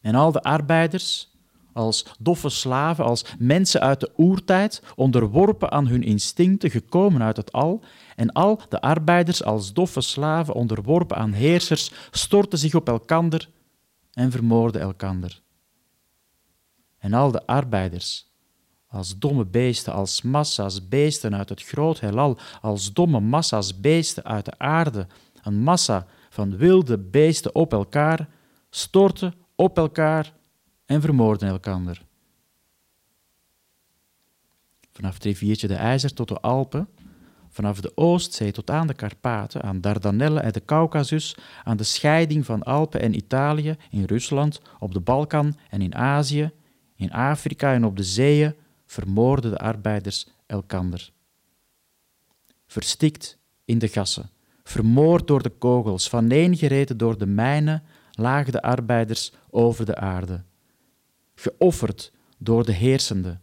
En 0.00 0.14
al 0.14 0.32
de 0.32 0.42
arbeiders, 0.42 1.30
als 1.72 2.06
doffe 2.18 2.48
slaven, 2.48 3.04
als 3.04 3.24
mensen 3.38 3.80
uit 3.80 4.00
de 4.00 4.12
oertijd, 4.16 4.82
onderworpen 4.94 5.70
aan 5.70 5.86
hun 5.86 6.02
instincten, 6.02 6.70
gekomen 6.70 7.22
uit 7.22 7.36
het 7.36 7.52
al, 7.52 7.84
en 8.16 8.32
al 8.32 8.60
de 8.68 8.80
arbeiders 8.80 9.44
als 9.44 9.72
doffe 9.72 10.00
slaven, 10.00 10.54
onderworpen 10.54 11.16
aan 11.16 11.32
heersers, 11.32 11.92
stortten 12.10 12.58
zich 12.58 12.74
op 12.74 12.88
elkander 12.88 13.48
en 14.12 14.30
vermoorden 14.30 14.80
elkander. 14.80 15.40
En 16.98 17.12
al 17.12 17.30
de 17.30 17.46
arbeiders, 17.46 18.26
als 18.86 19.18
domme 19.18 19.44
beesten, 19.44 19.92
als 19.92 20.22
massa's 20.22 20.88
beesten 20.88 21.36
uit 21.36 21.48
het 21.48 21.62
groot 21.62 22.00
heelal, 22.00 22.38
als 22.60 22.92
domme 22.92 23.20
massa's 23.20 23.80
beesten 23.80 24.24
uit 24.24 24.44
de 24.44 24.58
aarde, 24.58 25.06
een 25.42 25.58
massa 25.62 26.06
van 26.36 26.56
wilde 26.56 26.98
beesten 26.98 27.54
op 27.54 27.72
elkaar, 27.72 28.28
storten 28.70 29.34
op 29.54 29.78
elkaar 29.78 30.32
en 30.86 31.00
vermoorden 31.00 31.48
elkander. 31.48 32.04
vanaf 34.92 35.14
het 35.14 35.24
riviertje 35.24 35.68
de 35.68 35.74
IJzer 35.74 36.14
tot 36.14 36.28
de 36.28 36.40
Alpen, 36.40 36.88
vanaf 37.48 37.80
de 37.80 37.92
Oostzee 37.94 38.52
tot 38.52 38.70
aan 38.70 38.86
de 38.86 38.94
Karpaten, 38.94 39.62
aan 39.62 39.80
Dardanellen 39.80 40.42
en 40.42 40.52
de 40.52 40.64
Caucasus, 40.64 41.36
aan 41.64 41.76
de 41.76 41.84
scheiding 41.84 42.44
van 42.44 42.62
Alpen 42.62 43.00
en 43.00 43.14
Italië, 43.14 43.76
in 43.90 44.04
Rusland, 44.04 44.60
op 44.78 44.92
de 44.92 45.00
Balkan 45.00 45.56
en 45.70 45.82
in 45.82 45.94
Azië, 45.94 46.50
in 46.96 47.12
Afrika 47.12 47.72
en 47.72 47.84
op 47.84 47.96
de 47.96 48.04
zeeën, 48.04 48.54
vermoorden 48.86 49.50
de 49.50 49.58
arbeiders 49.58 50.28
elkander. 50.46 51.12
Verstikt 52.66 53.38
in 53.64 53.78
de 53.78 53.88
gassen, 53.88 54.30
vermoord 54.66 55.26
door 55.26 55.42
de 55.42 55.50
kogels, 55.50 56.08
vaneengereden 56.08 56.96
door 56.96 57.18
de 57.18 57.26
mijnen, 57.26 57.82
lagen 58.12 58.52
de 58.52 58.62
arbeiders 58.62 59.32
over 59.50 59.86
de 59.86 59.94
aarde. 59.94 60.44
Geofferd 61.34 62.12
door 62.38 62.64
de 62.64 62.72
heersende, 62.72 63.38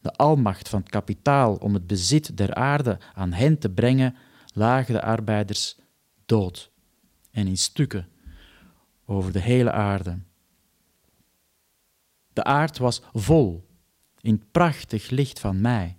de 0.00 0.12
almacht 0.12 0.68
van 0.68 0.80
het 0.80 0.88
kapitaal 0.88 1.54
om 1.54 1.74
het 1.74 1.86
bezit 1.86 2.36
der 2.36 2.54
aarde 2.54 2.98
aan 3.14 3.32
hen 3.32 3.58
te 3.58 3.70
brengen, 3.70 4.16
lagen 4.54 4.94
de 4.94 5.02
arbeiders 5.02 5.76
dood 6.26 6.70
en 7.30 7.46
in 7.46 7.58
stukken 7.58 8.08
over 9.04 9.32
de 9.32 9.40
hele 9.40 9.72
aarde. 9.72 10.18
De 12.32 12.44
aard 12.44 12.78
was 12.78 13.02
vol 13.12 13.66
in 14.20 14.42
prachtig 14.50 15.10
licht 15.10 15.40
van 15.40 15.60
mij, 15.60 15.98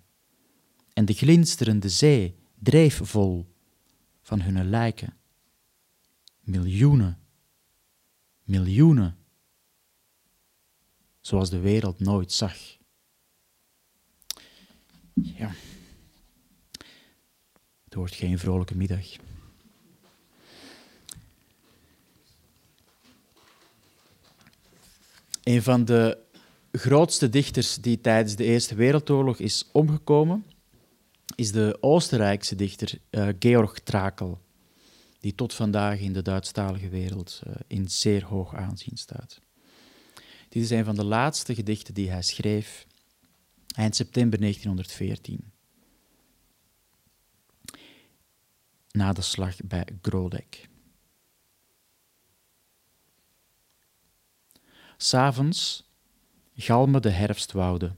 en 0.94 1.06
de 1.06 1.14
glinsterende 1.14 1.90
zee 1.90 2.36
dreef 2.60 3.00
vol 3.04 3.51
van 4.32 4.42
hun 4.42 4.70
lijken. 4.70 5.14
Miljoenen, 6.40 7.20
miljoenen, 8.44 9.18
zoals 11.22 11.50
de 11.50 11.60
wereld 11.60 12.00
nooit 12.00 12.32
zag. 12.32 12.56
Ja, 15.14 15.52
het 17.84 17.94
wordt 17.94 18.16
geen 18.16 18.40
vrolijke 18.40 18.76
middag. 18.76 19.06
Een 25.44 25.64
van 25.64 25.86
de 25.86 26.18
grootste 26.72 27.30
dichters 27.30 27.76
die 27.76 28.02
tijdens 28.02 28.36
de 28.36 28.44
Eerste 28.44 28.76
Wereldoorlog 28.76 29.40
is 29.40 29.70
omgekomen, 29.72 30.46
is 31.36 31.52
de 31.52 31.78
Oostenrijkse 31.80 32.56
dichter 32.56 33.00
uh, 33.10 33.30
Georg 33.40 33.80
Trakel, 33.80 34.42
die 35.20 35.36
tot 35.36 35.54
vandaag 35.54 36.00
in 36.00 36.14
de 36.14 36.22
Duitsstalige 36.22 36.90
wereld 36.90 37.42
uh, 37.48 37.54
in 37.68 37.90
zeer 37.90 38.26
hoog 38.26 38.56
aanzien 38.56 38.98
staat. 38.98 39.42
Dit 40.50 40.64
is 40.64 40.70
een 40.70 40.86
van 40.86 40.96
de 40.96 41.04
laatste 41.04 41.56
gedichten 41.56 41.94
die 41.94 42.10
hij 42.10 42.22
schreef 42.22 42.88
eind 43.76 43.96
september 43.96 44.40
1914, 44.40 45.52
na 48.92 49.14
de 49.14 49.22
slag 49.22 49.56
bij 49.64 49.88
Grodek. 50.02 50.70
S'avonds 54.98 55.90
galmen 56.56 57.02
de 57.02 57.10
herfstwouden 57.10 57.98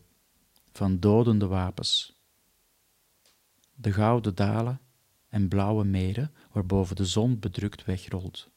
van 0.71 0.99
dodende 0.99 1.47
wapens. 1.47 2.12
De 3.75 3.93
gouden 3.93 4.35
dalen 4.35 4.81
en 5.27 5.47
blauwe 5.47 5.83
meren 5.83 6.33
waarboven 6.51 6.95
de 6.95 7.05
zon 7.05 7.39
bedrukt 7.39 7.85
wegrolt. 7.85 8.49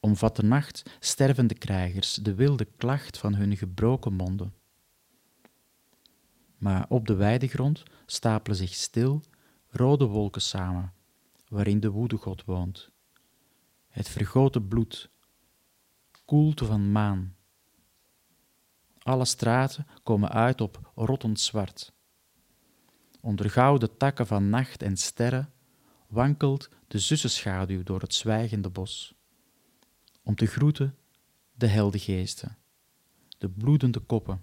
Omvat 0.00 0.36
de 0.36 0.42
nacht 0.42 0.96
stervende 1.00 1.54
krijgers 1.54 2.14
de 2.14 2.34
wilde 2.34 2.64
klacht 2.64 3.18
van 3.18 3.34
hun 3.34 3.56
gebroken 3.56 4.12
monden. 4.12 4.54
Maar 6.56 6.86
op 6.88 7.06
de 7.06 7.14
weidegrond 7.14 7.82
stapelen 8.06 8.56
zich 8.56 8.74
stil 8.74 9.22
rode 9.68 10.06
wolken 10.06 10.42
samen, 10.42 10.92
waarin 11.48 11.80
de 11.80 11.90
woedegod 11.90 12.44
woont. 12.44 12.90
Het 13.88 14.08
vergoten 14.08 14.68
bloed, 14.68 15.10
koelte 16.24 16.64
van 16.64 16.92
maan, 16.92 17.36
alle 19.02 19.24
straten 19.24 19.86
komen 20.02 20.30
uit 20.30 20.60
op 20.60 20.90
rottend 20.94 21.40
zwart. 21.40 21.92
Onder 23.24 23.50
gouden 23.50 23.96
takken 23.96 24.26
van 24.26 24.48
nacht 24.48 24.82
en 24.82 24.96
sterren 24.96 25.52
wankelt 26.08 26.68
de 26.88 26.98
zussenschaduw 26.98 27.82
door 27.82 28.00
het 28.00 28.14
zwijgende 28.14 28.70
bos. 28.70 29.14
Om 30.22 30.34
te 30.34 30.46
groeten 30.46 30.96
de 31.52 31.66
heldengeesten, 31.66 32.58
de 33.38 33.48
bloedende 33.48 34.00
koppen. 34.00 34.42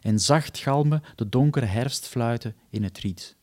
En 0.00 0.18
zacht 0.18 0.58
galmen 0.58 1.02
de 1.14 1.28
donkere 1.28 1.66
herfstfluiten 1.66 2.56
in 2.70 2.82
het 2.82 2.98
riet. 2.98 3.36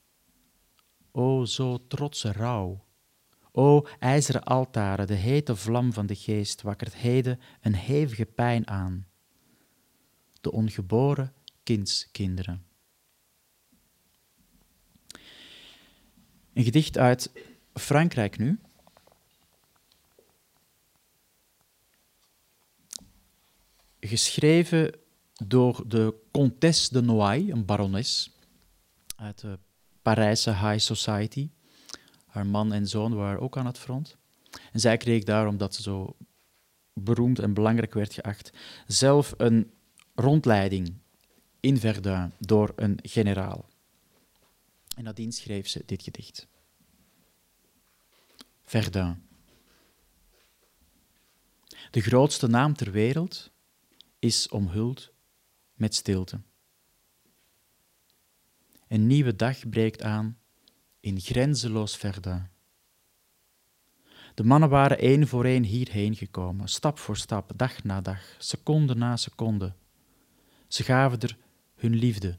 O, 1.12 1.46
zo 1.46 1.88
trotse 1.88 2.32
rouw! 2.32 2.86
O, 3.52 3.86
ijzeren 4.00 4.44
altaren, 4.44 5.08
de 5.08 5.14
hete 5.14 5.56
vlam 5.56 5.94
van 5.94 6.06
de 6.06 6.16
geest 6.16 6.62
wakkert 6.62 6.96
heden 6.96 7.40
een 7.62 7.76
hevige 7.76 8.26
pijn 8.26 8.68
aan 8.68 9.08
de 10.42 10.52
ongeboren 10.52 11.34
kindskinderen. 11.64 12.71
Een 16.54 16.64
gedicht 16.64 16.98
uit 16.98 17.32
Frankrijk 17.74 18.38
nu. 18.38 18.60
Geschreven 24.00 24.96
door 25.34 25.84
de 25.88 26.14
Comtesse 26.32 26.94
de 26.94 27.02
Noailles, 27.02 27.54
een 27.54 27.66
barones 27.66 28.32
uit 29.16 29.42
de 29.42 29.60
Parijse 30.02 30.50
High 30.50 30.78
Society. 30.78 31.50
Haar 32.26 32.46
man 32.46 32.74
en 32.74 32.88
zoon 32.88 33.14
waren 33.14 33.42
ook 33.42 33.58
aan 33.58 33.66
het 33.66 33.78
front. 33.78 34.18
En 34.72 34.80
zij 34.80 34.98
kreeg 34.98 35.24
daarom 35.24 35.58
dat 35.58 35.76
ze 35.76 35.82
zo 35.82 36.16
beroemd 36.94 37.40
en 37.40 37.54
belangrijk 37.54 37.94
werd 37.94 38.14
geacht, 38.14 38.52
zelf 38.88 39.34
een 39.38 39.72
rondleiding 40.16 40.94
in 41.60 41.78
Verdun 41.78 42.34
door 42.40 42.74
een 42.76 43.00
generaal. 43.02 43.71
En 45.02 45.08
nadien 45.08 45.32
schreef 45.32 45.68
ze 45.68 45.84
dit 45.86 46.04
gedicht. 46.04 46.48
Verdun. 48.62 49.24
De 51.92 52.02
grootste 52.02 52.48
naam 52.48 52.74
ter 52.74 52.92
wereld 52.92 53.52
is 54.20 54.50
omhuld 54.50 55.14
met 55.74 55.96
stilte. 55.96 56.42
Een 58.88 59.08
nieuwe 59.08 59.36
dag 59.36 59.70
breekt 59.70 60.02
aan 60.02 60.38
in 61.00 61.20
grenzeloos 61.20 61.98
Verdun. 61.98 62.48
De 64.34 64.44
mannen 64.44 64.70
waren 64.70 64.98
één 64.98 65.28
voor 65.28 65.46
één 65.46 65.64
hierheen 65.64 66.16
gekomen, 66.16 66.68
stap 66.68 66.98
voor 66.98 67.18
stap, 67.18 67.52
dag 67.56 67.84
na 67.84 68.02
dag, 68.02 68.36
seconde 68.38 68.96
na 68.96 69.18
seconde, 69.18 69.74
ze 70.68 70.84
gaven 70.84 71.20
er 71.20 71.38
hun 71.76 71.96
liefde, 71.96 72.38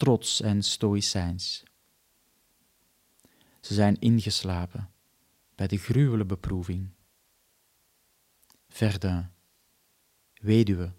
trots 0.00 0.40
en 0.40 0.62
stoïcijns. 0.62 1.62
Ze 3.60 3.74
zijn 3.74 3.96
ingeslapen 3.98 4.90
bij 5.54 5.66
de 5.66 5.76
gruwele 5.76 6.24
beproeving. 6.24 6.88
Verdun, 8.68 9.28
weduwe, 10.34 10.92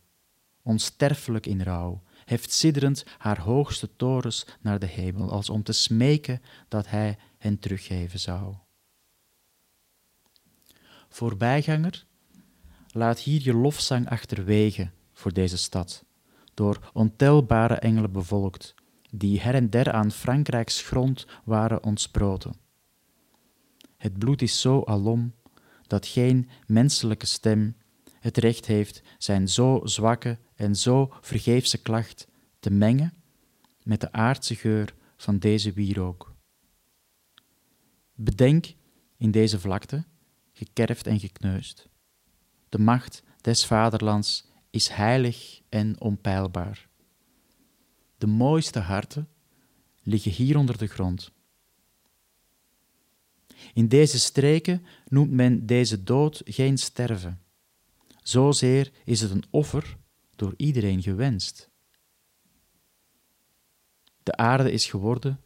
onsterfelijk 0.62 1.46
in 1.46 1.62
rouw, 1.62 2.04
heft 2.26 2.52
sidderend 2.52 3.06
haar 3.18 3.40
hoogste 3.40 3.96
torens 3.96 4.46
naar 4.60 4.80
de 4.80 4.86
hemel, 4.86 5.32
als 5.32 5.50
om 5.50 5.64
te 5.64 5.74
smeken 5.74 6.42
dat 6.68 6.88
hij 6.88 7.18
hen 7.38 7.60
teruggeven 7.60 8.20
zou. 8.20 8.56
Voorbijganger, 11.10 12.06
laat 12.92 13.20
hier 13.20 13.42
je 13.42 13.54
lofzang 13.54 14.10
achterwege 14.10 14.92
voor 15.14 15.34
deze 15.34 15.58
stad 15.58 16.04
door 16.54 16.90
ontelbare 16.94 17.76
engelen 17.76 18.12
bevolkt, 18.12 18.74
die 19.12 19.40
her 19.40 19.54
en 19.56 19.70
der 19.70 19.92
aan 19.92 20.12
Frankrijks 20.12 20.82
grond 20.82 21.26
waren 21.44 21.84
ontsproten. 21.84 22.54
Het 23.98 24.18
bloed 24.18 24.42
is 24.42 24.62
zo 24.62 24.84
alom 24.84 25.34
dat 25.88 26.06
geen 26.06 26.50
menselijke 26.68 27.26
stem 27.26 27.76
het 28.20 28.38
recht 28.38 28.66
heeft 28.66 29.02
zijn 29.18 29.48
zo 29.48 29.82
zwakke 29.84 30.38
en 30.56 30.76
zo 30.76 31.14
vergeefse 31.22 31.82
klacht 31.82 32.28
te 32.60 32.72
mengen 32.72 33.14
met 33.84 34.02
de 34.02 34.12
aardse 34.12 34.56
geur 34.56 34.94
van 35.18 35.40
deze 35.40 35.74
wierook. 35.74 36.36
Bedenk 38.16 38.74
in 39.18 39.32
deze 39.32 39.60
vlakte, 39.60 40.06
gekerfd 40.54 41.08
en 41.08 41.20
gekneusd, 41.20 41.90
de 42.70 42.80
macht 42.80 43.24
des 43.42 43.66
vaderlands 43.66 44.50
is 44.70 44.88
heilig 44.88 45.62
en 45.70 46.02
onpeilbaar. 46.02 46.90
De 48.22 48.28
mooiste 48.28 48.80
harten 48.80 49.30
liggen 50.04 50.32
hier 50.32 50.58
onder 50.58 50.78
de 50.78 50.88
grond. 50.88 51.32
In 53.74 53.88
deze 53.88 54.20
streken 54.20 54.86
noemt 55.08 55.32
men 55.32 55.66
deze 55.66 56.04
dood 56.04 56.42
geen 56.46 56.78
sterven. 56.78 57.42
Zozeer 58.24 58.92
is 59.06 59.22
het 59.22 59.32
een 59.32 59.44
offer 59.50 59.98
door 60.36 60.54
iedereen 60.58 61.02
gewenst. 61.02 61.70
De 64.24 64.36
aarde 64.36 64.72
is 64.72 64.86
geworden 64.86 65.42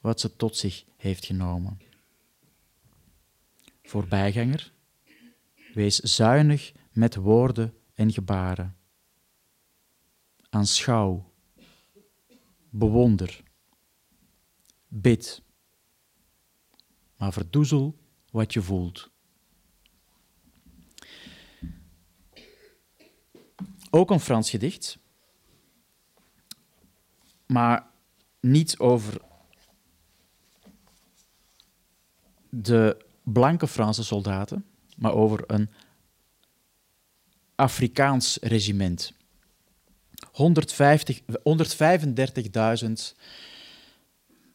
wat 0.00 0.20
ze 0.20 0.36
tot 0.36 0.56
zich 0.56 0.84
heeft 0.96 1.24
genomen. 1.24 1.78
Voorbijganger, 3.82 4.72
wees 5.74 5.96
zuinig 5.96 6.72
met 6.92 7.14
woorden 7.14 7.74
en 7.94 8.12
gebaren. 8.12 8.76
Aanschouw, 10.50 11.27
bewonder, 12.70 13.42
bid, 14.88 15.42
maar 17.16 17.32
verdoezel 17.32 17.98
wat 18.30 18.52
je 18.52 18.62
voelt. 18.62 19.10
Ook 23.90 24.10
een 24.10 24.20
Frans 24.20 24.50
gedicht, 24.50 24.98
maar 27.46 27.90
niet 28.40 28.78
over 28.78 29.20
de 32.48 33.04
blanke 33.22 33.66
Franse 33.66 34.04
soldaten, 34.04 34.64
maar 34.96 35.12
over 35.12 35.44
een 35.46 35.70
Afrikaans 37.54 38.38
regiment. 38.40 39.12
135.000 40.38 40.44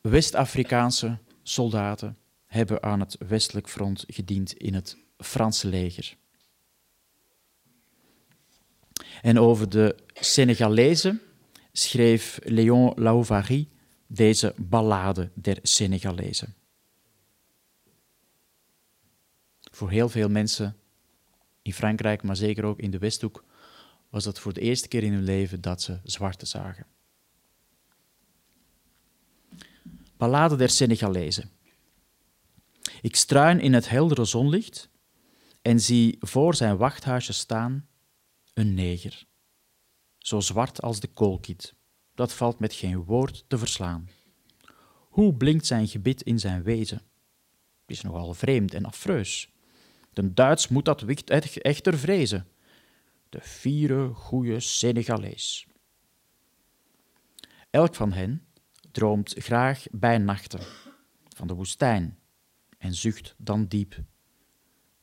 West-Afrikaanse 0.02 1.17
soldaten 1.43 2.17
hebben 2.46 2.84
aan 2.84 3.00
het 3.00 3.15
westelijk 3.28 3.69
front 3.69 4.04
gediend 4.08 4.54
in 4.54 4.74
het 4.74 4.98
Franse 5.17 5.67
leger. 5.67 6.15
En 9.22 9.39
over 9.39 9.69
de 9.69 9.96
Senegalezen 10.13 11.22
schreef 11.72 12.39
Léon 12.43 12.93
Lauvary 12.96 13.67
deze 14.08 14.54
ballade 14.58 15.30
der 15.34 15.58
Senegalezen. 15.62 16.56
Voor 19.72 19.89
heel 19.89 20.10
veel 20.10 20.30
mensen 20.30 20.78
in 21.62 21.74
Frankrijk, 21.74 22.24
maar 22.24 22.36
zeker 22.36 22.63
ook 22.63 22.80
in 22.80 22.91
de 22.91 22.98
Westhoek, 22.98 23.43
was 24.13 24.23
dat 24.23 24.39
voor 24.39 24.54
de 24.54 24.62
eerste 24.62 24.88
keer 24.88 25.04
in 25.04 25.13
hun 25.13 25.23
leven 25.23 25.62
dat 25.62 25.82
ze 25.82 25.99
zwarte 26.04 26.45
zagen. 26.45 26.86
Ballade 30.17 30.56
der 30.56 30.69
Senegalezen. 30.69 31.49
Ik 33.02 33.15
struin 33.15 33.60
in 33.60 33.73
het 33.73 33.89
heldere 33.89 34.26
zonlicht 34.26 34.89
en 35.62 35.80
zie 35.80 36.17
voor 36.19 36.56
zijn 36.56 36.78
wachthuisje 36.78 37.34
staan 37.34 37.88
een 38.54 38.73
neger, 38.73 39.26
zo 40.17 40.39
zwart 40.39 40.82
als 40.82 40.99
de 40.99 41.08
koolkiet. 41.08 41.73
Dat 42.15 42.34
valt 42.34 42.60
met 42.60 42.73
geen 42.73 43.04
woord 43.04 43.43
te 43.47 43.58
verslaan. 43.58 44.10
Hoe 45.10 45.34
blinkt 45.34 45.65
zijn 45.65 45.88
gebit 45.88 46.21
in 46.21 46.39
zijn 46.39 46.63
wezen? 46.63 47.02
Het 47.82 47.97
is 47.97 48.02
nogal 48.02 48.34
vreemd 48.34 48.73
en 48.73 48.86
affreus. 48.86 49.49
De 50.13 50.34
Duits 50.34 50.67
moet 50.67 50.86
dat 50.86 51.02
wicht 51.02 51.30
echter 51.30 51.97
vrezen. 51.97 52.47
De 53.34 53.41
vierde 53.41 54.13
goede 54.13 54.60
Senegalees. 54.60 55.67
Elk 57.69 57.96
van 57.96 58.12
hen 58.12 58.46
droomt 58.91 59.34
graag 59.38 59.86
bij 59.91 60.17
nachten 60.17 60.60
van 61.36 61.48
de 61.48 61.54
woestijn 61.54 62.19
en 62.78 62.93
zucht 62.93 63.36
dan 63.38 63.65
diep. 63.65 64.04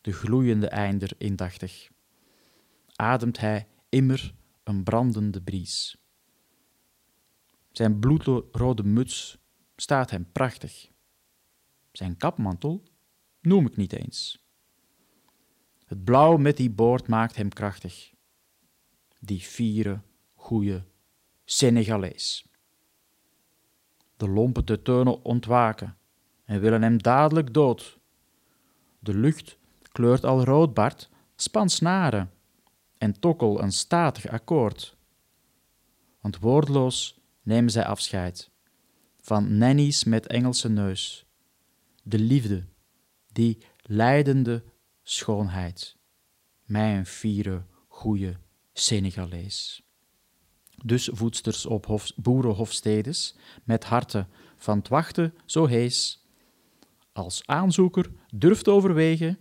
De 0.01 0.11
gloeiende 0.11 0.67
einder 0.67 1.11
indachtig. 1.17 1.89
Ademt 2.95 3.39
hij 3.39 3.67
immer 3.89 4.33
een 4.63 4.83
brandende 4.83 5.41
bries. 5.41 5.97
Zijn 7.71 7.99
bloedrode 7.99 8.83
muts 8.83 9.37
staat 9.75 10.09
hem 10.09 10.31
prachtig. 10.31 10.89
Zijn 11.91 12.17
kapmantel 12.17 12.83
noem 13.41 13.65
ik 13.65 13.75
niet 13.75 13.93
eens. 13.93 14.45
Het 15.85 16.03
blauw 16.03 16.37
met 16.37 16.57
die 16.57 16.69
boord 16.69 17.07
maakt 17.07 17.35
hem 17.35 17.49
krachtig. 17.49 18.19
Die 19.23 19.39
fiere, 19.39 20.01
goeie 20.33 20.83
Senegalees. 21.45 22.45
De 24.17 24.29
lompe 24.29 24.81
teunen 24.81 25.23
ontwaken 25.23 25.97
en 26.45 26.59
willen 26.59 26.81
hem 26.81 27.01
dadelijk 27.01 27.53
dood. 27.53 27.99
De 28.99 29.13
lucht 29.13 29.57
kleurt 29.91 30.25
al 30.25 30.43
roodbart, 30.43 31.09
span 31.35 31.69
snaren 31.69 32.31
en 32.97 33.19
tokkel 33.19 33.61
een 33.61 33.71
statig 33.71 34.27
akkoord. 34.27 34.97
Want 36.21 36.39
woordloos 36.39 37.19
nemen 37.41 37.71
zij 37.71 37.85
afscheid 37.85 38.51
van 39.19 39.57
nannies 39.57 40.03
met 40.03 40.27
Engelse 40.27 40.69
neus. 40.69 41.25
De 42.03 42.19
liefde, 42.19 42.63
die 43.31 43.57
leidende 43.81 44.63
schoonheid. 45.03 45.97
Mijn 46.63 47.05
vieren 47.05 47.67
goede 47.87 48.37
Senegalees. 48.73 49.81
Dus 50.83 51.09
voedsters 51.11 51.65
op 51.65 51.85
hof, 51.85 52.11
boerenhofstedes, 52.15 53.35
met 53.63 53.83
harten 53.83 54.27
van 54.57 54.77
het 54.77 54.87
wachten 54.87 55.33
zo 55.45 55.65
hees, 55.65 56.25
als 57.13 57.41
aanzoeker 57.45 58.11
durft 58.33 58.67
overwegen 58.67 59.37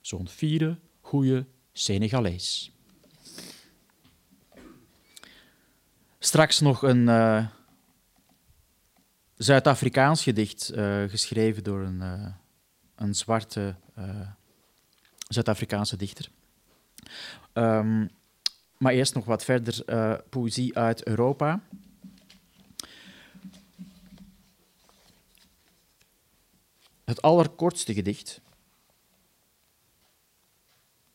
zo'n 0.00 0.28
vieren 0.28 0.80
goede 1.00 1.46
Senegalees. 1.72 2.70
Straks 6.18 6.60
nog 6.60 6.82
een 6.82 7.08
uh, 7.08 7.46
Zuid-Afrikaans 9.34 10.22
gedicht, 10.22 10.72
uh, 10.74 11.08
geschreven 11.08 11.64
door 11.64 11.80
een, 11.80 12.00
uh, 12.00 12.34
een 12.94 13.14
zwarte 13.14 13.76
Zuid-Afrikaanse 15.28 15.96
dichter. 15.96 16.30
Um, 17.52 18.10
maar 18.78 18.92
eerst 18.92 19.14
nog 19.14 19.24
wat 19.24 19.44
verder 19.44 19.84
poëzie 20.28 20.76
uit 20.78 21.06
Europa. 21.06 21.60
Het 27.04 27.22
allerkortste 27.22 27.94
gedicht 27.94 28.40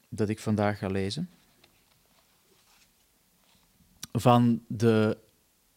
dat 0.10 0.30
ik 0.30 0.40
vandaag 0.40 0.78
ga 0.78 0.88
lezen 0.88 1.30
van 4.12 4.64
de 4.68 5.18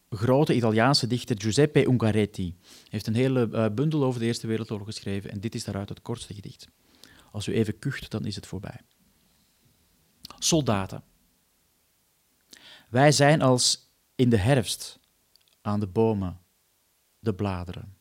grote 0.09 0.55
Italiaanse 0.55 1.07
dichter 1.07 1.41
Giuseppe 1.41 1.87
Ungaretti. 1.87 2.55
Hij 2.61 2.87
heeft 2.89 3.07
een 3.07 3.15
hele 3.15 3.49
uh, 3.51 3.65
bundel 3.69 4.03
over 4.03 4.19
de 4.19 4.25
Eerste 4.25 4.47
Wereldoorlog 4.47 4.87
geschreven 4.87 5.31
en 5.31 5.39
dit 5.39 5.55
is 5.55 5.63
daaruit 5.63 5.89
het 5.89 6.01
kortste 6.01 6.33
gedicht. 6.33 6.67
Als 7.31 7.47
u 7.47 7.53
even 7.53 7.79
kucht, 7.79 8.11
dan 8.11 8.25
is 8.25 8.35
het 8.35 8.47
voorbij. 8.47 8.79
Soldaten. 10.39 11.03
Wij 12.95 13.11
zijn 13.11 13.41
als 13.41 13.89
in 14.15 14.29
de 14.29 14.37
herfst 14.37 14.99
aan 15.61 15.79
de 15.79 15.87
bomen, 15.87 16.39
de 17.19 17.33
bladeren. 17.33 17.97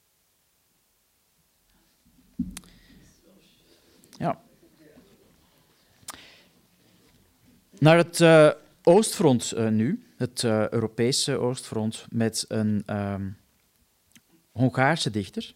Ja. 4.19 4.43
Naar 7.79 7.97
het 7.97 8.21
uh, 8.21 8.51
oostfront 8.83 9.53
uh, 9.57 9.69
nu 9.69 10.13
het 10.17 10.43
uh, 10.43 10.69
Europese 10.69 11.39
Oostfront 11.39 12.07
met 12.09 12.45
een 12.49 12.97
um, 12.97 13.37
Hongaarse 14.51 15.11
dichter. 15.11 15.55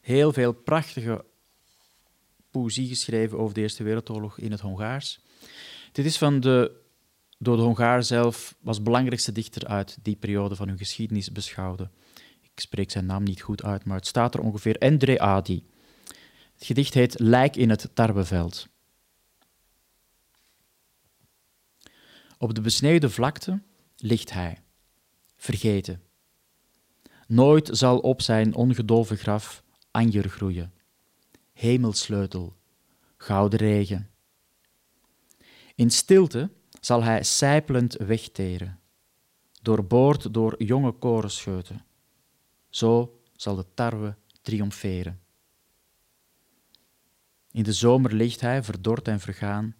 Heel 0.00 0.32
veel 0.32 0.52
prachtige 0.52 1.24
poëzie 2.50 2.88
geschreven 2.88 3.38
over 3.38 3.54
de 3.54 3.60
Eerste 3.60 3.82
Wereldoorlog 3.82 4.38
in 4.38 4.50
het 4.50 4.60
Hongaars. 4.60 5.20
Dit 5.92 6.04
is 6.04 6.18
van 6.18 6.40
de, 6.40 6.79
door 7.42 7.56
de 7.56 7.62
Hongaar 7.62 8.02
zelf 8.02 8.54
als 8.64 8.82
belangrijkste 8.82 9.32
dichter 9.32 9.66
uit 9.66 9.98
die 10.02 10.16
periode 10.16 10.56
van 10.56 10.68
hun 10.68 10.78
geschiedenis 10.78 11.32
beschouwde. 11.32 11.90
Ik 12.40 12.60
spreek 12.60 12.90
zijn 12.90 13.06
naam 13.06 13.22
niet 13.22 13.42
goed 13.42 13.62
uit, 13.62 13.84
maar 13.84 13.96
het 13.96 14.06
staat 14.06 14.34
er 14.34 14.40
ongeveer. 14.40 14.76
Endre 14.76 15.20
Adi. 15.20 15.66
Het 16.54 16.64
gedicht 16.66 16.94
heet 16.94 17.18
Lijk 17.18 17.56
in 17.56 17.70
het 17.70 17.90
tarweveld. 17.94 18.68
Op 22.38 22.54
de 22.54 22.60
besneeuwde 22.60 23.10
vlakte 23.10 23.62
ligt 23.96 24.32
hij, 24.32 24.58
vergeten. 25.36 26.02
Nooit 27.26 27.68
zal 27.72 27.98
op 27.98 28.22
zijn 28.22 28.54
ongedolven 28.54 29.16
graf 29.16 29.62
anjer 29.90 30.28
groeien, 30.28 30.72
hemelsleutel, 31.52 32.54
gouden 33.16 33.58
regen. 33.58 34.10
In 35.74 35.90
stilte 35.90 36.50
zal 36.80 37.02
hij 37.02 37.22
sijpelend 37.22 37.96
wegteren, 37.96 38.80
doorboord 39.62 40.34
door 40.34 40.62
jonge 40.62 40.92
korenscheuten. 40.92 41.84
Zo 42.68 43.20
zal 43.32 43.56
de 43.56 43.66
tarwe 43.74 44.16
triomferen. 44.42 45.20
In 47.50 47.62
de 47.62 47.72
zomer 47.72 48.12
ligt 48.12 48.40
hij, 48.40 48.62
verdord 48.62 49.08
en 49.08 49.20
vergaan, 49.20 49.74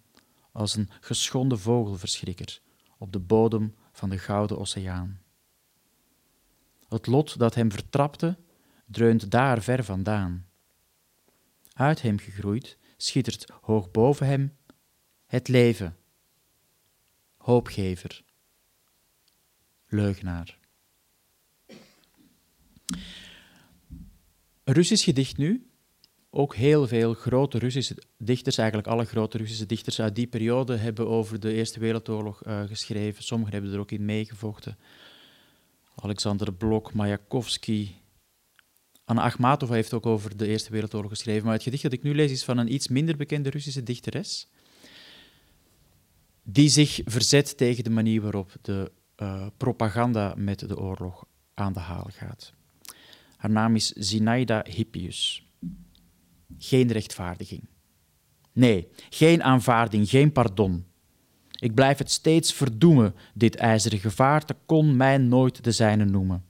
als 0.51 0.75
een 0.75 0.89
geschonden 0.99 1.59
vogelverschrikker 1.59 2.61
op 2.97 3.11
de 3.11 3.19
bodem 3.19 3.75
van 3.91 4.09
de 4.09 4.17
Gouden 4.17 4.59
Oceaan. 4.59 5.21
Het 6.87 7.07
lot 7.07 7.39
dat 7.39 7.55
hem 7.55 7.71
vertrapte, 7.71 8.37
dreunt 8.85 9.31
daar 9.31 9.61
ver 9.61 9.83
vandaan. 9.83 10.45
Uit 11.73 12.01
hem 12.01 12.19
gegroeid, 12.19 12.77
schittert 12.97 13.51
hoog 13.61 13.91
boven 13.91 14.27
hem 14.27 14.57
het 15.25 15.47
leven. 15.47 15.95
Hoopgever. 17.41 18.21
Leugenaar. 19.87 20.57
Russisch 24.63 25.03
gedicht 25.03 25.37
nu. 25.37 25.65
Ook 26.29 26.55
heel 26.55 26.87
veel 26.87 27.13
grote 27.13 27.57
Russische 27.57 27.97
dichters, 28.17 28.57
eigenlijk 28.57 28.87
alle 28.87 29.05
grote 29.05 29.37
Russische 29.37 29.65
dichters 29.65 30.01
uit 30.01 30.15
die 30.15 30.27
periode, 30.27 30.75
hebben 30.75 31.07
over 31.07 31.39
de 31.39 31.53
Eerste 31.53 31.79
Wereldoorlog 31.79 32.45
uh, 32.45 32.61
geschreven. 32.63 33.23
Sommigen 33.23 33.53
hebben 33.53 33.73
er 33.73 33.79
ook 33.79 33.91
in 33.91 34.05
meegevochten. 34.05 34.77
Alexander 35.95 36.53
Blok, 36.53 36.93
Mayakovsky. 36.93 37.89
Anna 39.05 39.21
Akhmatova 39.21 39.73
heeft 39.73 39.93
ook 39.93 40.05
over 40.05 40.37
de 40.37 40.47
Eerste 40.47 40.71
Wereldoorlog 40.71 41.09
geschreven. 41.11 41.43
Maar 41.43 41.53
het 41.53 41.63
gedicht 41.63 41.83
dat 41.83 41.93
ik 41.93 42.03
nu 42.03 42.15
lees 42.15 42.31
is 42.31 42.43
van 42.43 42.57
een 42.57 42.73
iets 42.73 42.87
minder 42.87 43.17
bekende 43.17 43.49
Russische 43.49 43.83
dichteres. 43.83 44.47
Die 46.43 46.69
zich 46.69 47.01
verzet 47.05 47.57
tegen 47.57 47.83
de 47.83 47.89
manier 47.89 48.21
waarop 48.21 48.51
de 48.61 48.91
uh, 49.17 49.47
propaganda 49.57 50.33
met 50.37 50.59
de 50.59 50.79
oorlog 50.79 51.25
aan 51.53 51.73
de 51.73 51.79
haal 51.79 52.09
gaat. 52.11 52.53
Haar 53.37 53.51
naam 53.51 53.75
is 53.75 53.91
Zinaida 53.91 54.65
Hippius. 54.69 55.49
Geen 56.57 56.91
rechtvaardiging. 56.91 57.69
Nee, 58.53 58.87
geen 59.09 59.43
aanvaarding, 59.43 60.09
geen 60.09 60.31
pardon. 60.31 60.85
Ik 61.59 61.75
blijf 61.75 61.97
het 61.97 62.11
steeds 62.11 62.53
verdoemen, 62.53 63.15
dit 63.33 63.55
ijzeren 63.55 63.99
gevaarte 63.99 64.55
kon 64.65 64.95
mij 64.95 65.17
nooit 65.17 65.63
de 65.63 65.71
zijne 65.71 66.05
noemen. 66.05 66.45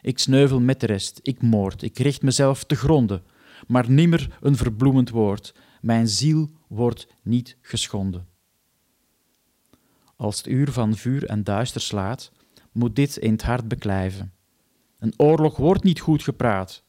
Ik 0.00 0.18
sneuvel 0.18 0.60
met 0.60 0.80
de 0.80 0.86
rest, 0.86 1.20
ik 1.22 1.42
moord, 1.42 1.82
ik 1.82 1.98
richt 1.98 2.22
mezelf 2.22 2.64
te 2.64 2.74
gronden, 2.74 3.22
maar 3.66 3.90
nimmer 3.90 4.38
een 4.40 4.56
verbloemend 4.56 5.10
woord, 5.10 5.54
mijn 5.80 6.08
ziel 6.08 6.50
wordt 6.68 7.06
niet 7.22 7.56
geschonden. 7.60 8.26
Als 10.22 10.36
het 10.36 10.46
uur 10.46 10.72
van 10.72 10.96
vuur 10.96 11.24
en 11.24 11.44
duister 11.44 11.80
slaat, 11.80 12.32
moet 12.72 12.96
dit 12.96 13.16
in 13.16 13.32
het 13.32 13.42
hart 13.42 13.68
beklijven. 13.68 14.32
Een 14.98 15.14
oorlog 15.16 15.56
wordt 15.56 15.82
niet 15.82 16.00
goed 16.00 16.22
gepraat, 16.22 16.84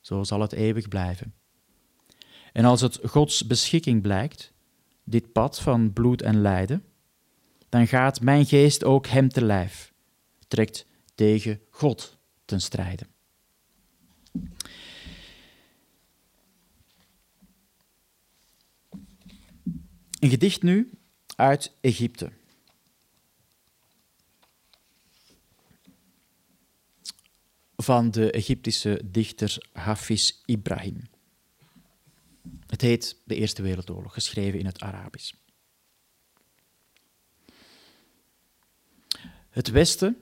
zo 0.00 0.24
zal 0.24 0.40
het 0.40 0.52
eeuwig 0.52 0.88
blijven. 0.88 1.34
En 2.52 2.64
als 2.64 2.80
het 2.80 2.98
Gods 3.02 3.46
beschikking 3.46 4.02
blijkt, 4.02 4.52
dit 5.04 5.32
pad 5.32 5.60
van 5.60 5.92
bloed 5.92 6.22
en 6.22 6.40
lijden, 6.40 6.84
dan 7.68 7.86
gaat 7.86 8.20
mijn 8.20 8.46
geest 8.46 8.84
ook 8.84 9.06
hem 9.06 9.28
te 9.28 9.44
lijf, 9.44 9.92
trekt 10.46 10.86
tegen 11.14 11.60
God 11.70 12.18
ten 12.44 12.60
strijde. 12.60 13.06
Een 20.20 20.30
gedicht 20.30 20.62
nu 20.62 20.90
uit 21.36 21.72
Egypte. 21.80 22.36
Van 27.82 28.10
de 28.10 28.30
Egyptische 28.30 29.00
dichter 29.04 29.68
Hafiz 29.72 30.42
Ibrahim. 30.44 31.02
Het 32.66 32.80
heet 32.80 33.16
De 33.24 33.34
Eerste 33.34 33.62
Wereldoorlog, 33.62 34.12
geschreven 34.12 34.58
in 34.58 34.66
het 34.66 34.80
Arabisch. 34.80 35.32
Het 39.50 39.70
Westen 39.70 40.16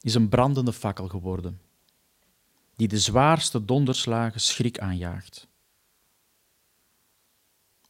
is 0.00 0.14
een 0.14 0.28
brandende 0.28 0.72
fakkel 0.72 1.08
geworden, 1.08 1.60
die 2.76 2.88
de 2.88 2.98
zwaarste 2.98 3.64
donderslagen 3.64 4.40
schrik 4.40 4.78
aanjaagt. 4.78 5.48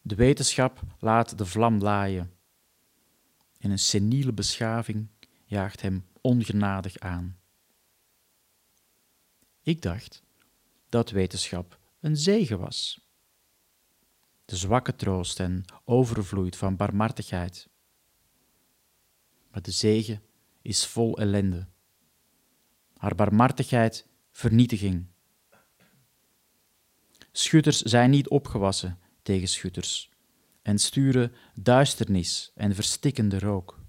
De 0.03 0.15
wetenschap 0.15 0.83
laat 0.99 1.38
de 1.38 1.47
vlam 1.47 1.79
laaien 1.79 2.33
en 3.59 3.71
een 3.71 3.79
seniele 3.79 4.33
beschaving 4.33 5.09
jaagt 5.45 5.81
hem 5.81 6.05
ongenadig 6.21 6.99
aan. 6.99 7.42
Ik 9.62 9.83
dacht 9.83 10.22
dat 10.88 11.11
wetenschap 11.11 11.79
een 12.01 12.16
zegen 12.16 12.59
was 12.59 13.03
de 14.53 14.59
zwakke 14.59 14.94
troost 14.96 15.40
en 15.40 15.64
overvloeit 15.85 16.57
van 16.57 16.77
barmhartigheid. 16.77 17.68
Maar 19.51 19.62
de 19.62 19.70
zegen 19.70 20.22
is 20.62 20.87
vol 20.87 21.18
ellende. 21.18 21.66
Haar 22.96 23.14
barmhartigheid 23.14 24.07
vernietiging. 24.31 25.07
Schutters 27.33 27.81
zijn 27.81 28.11
niet 28.11 28.29
opgewassen 28.29 28.98
tegen 29.22 29.48
schutters 29.48 30.11
en 30.62 30.79
sturen 30.79 31.33
duisternis 31.55 32.53
en 32.55 32.75
verstikkende 32.75 33.38
rook. 33.38 33.81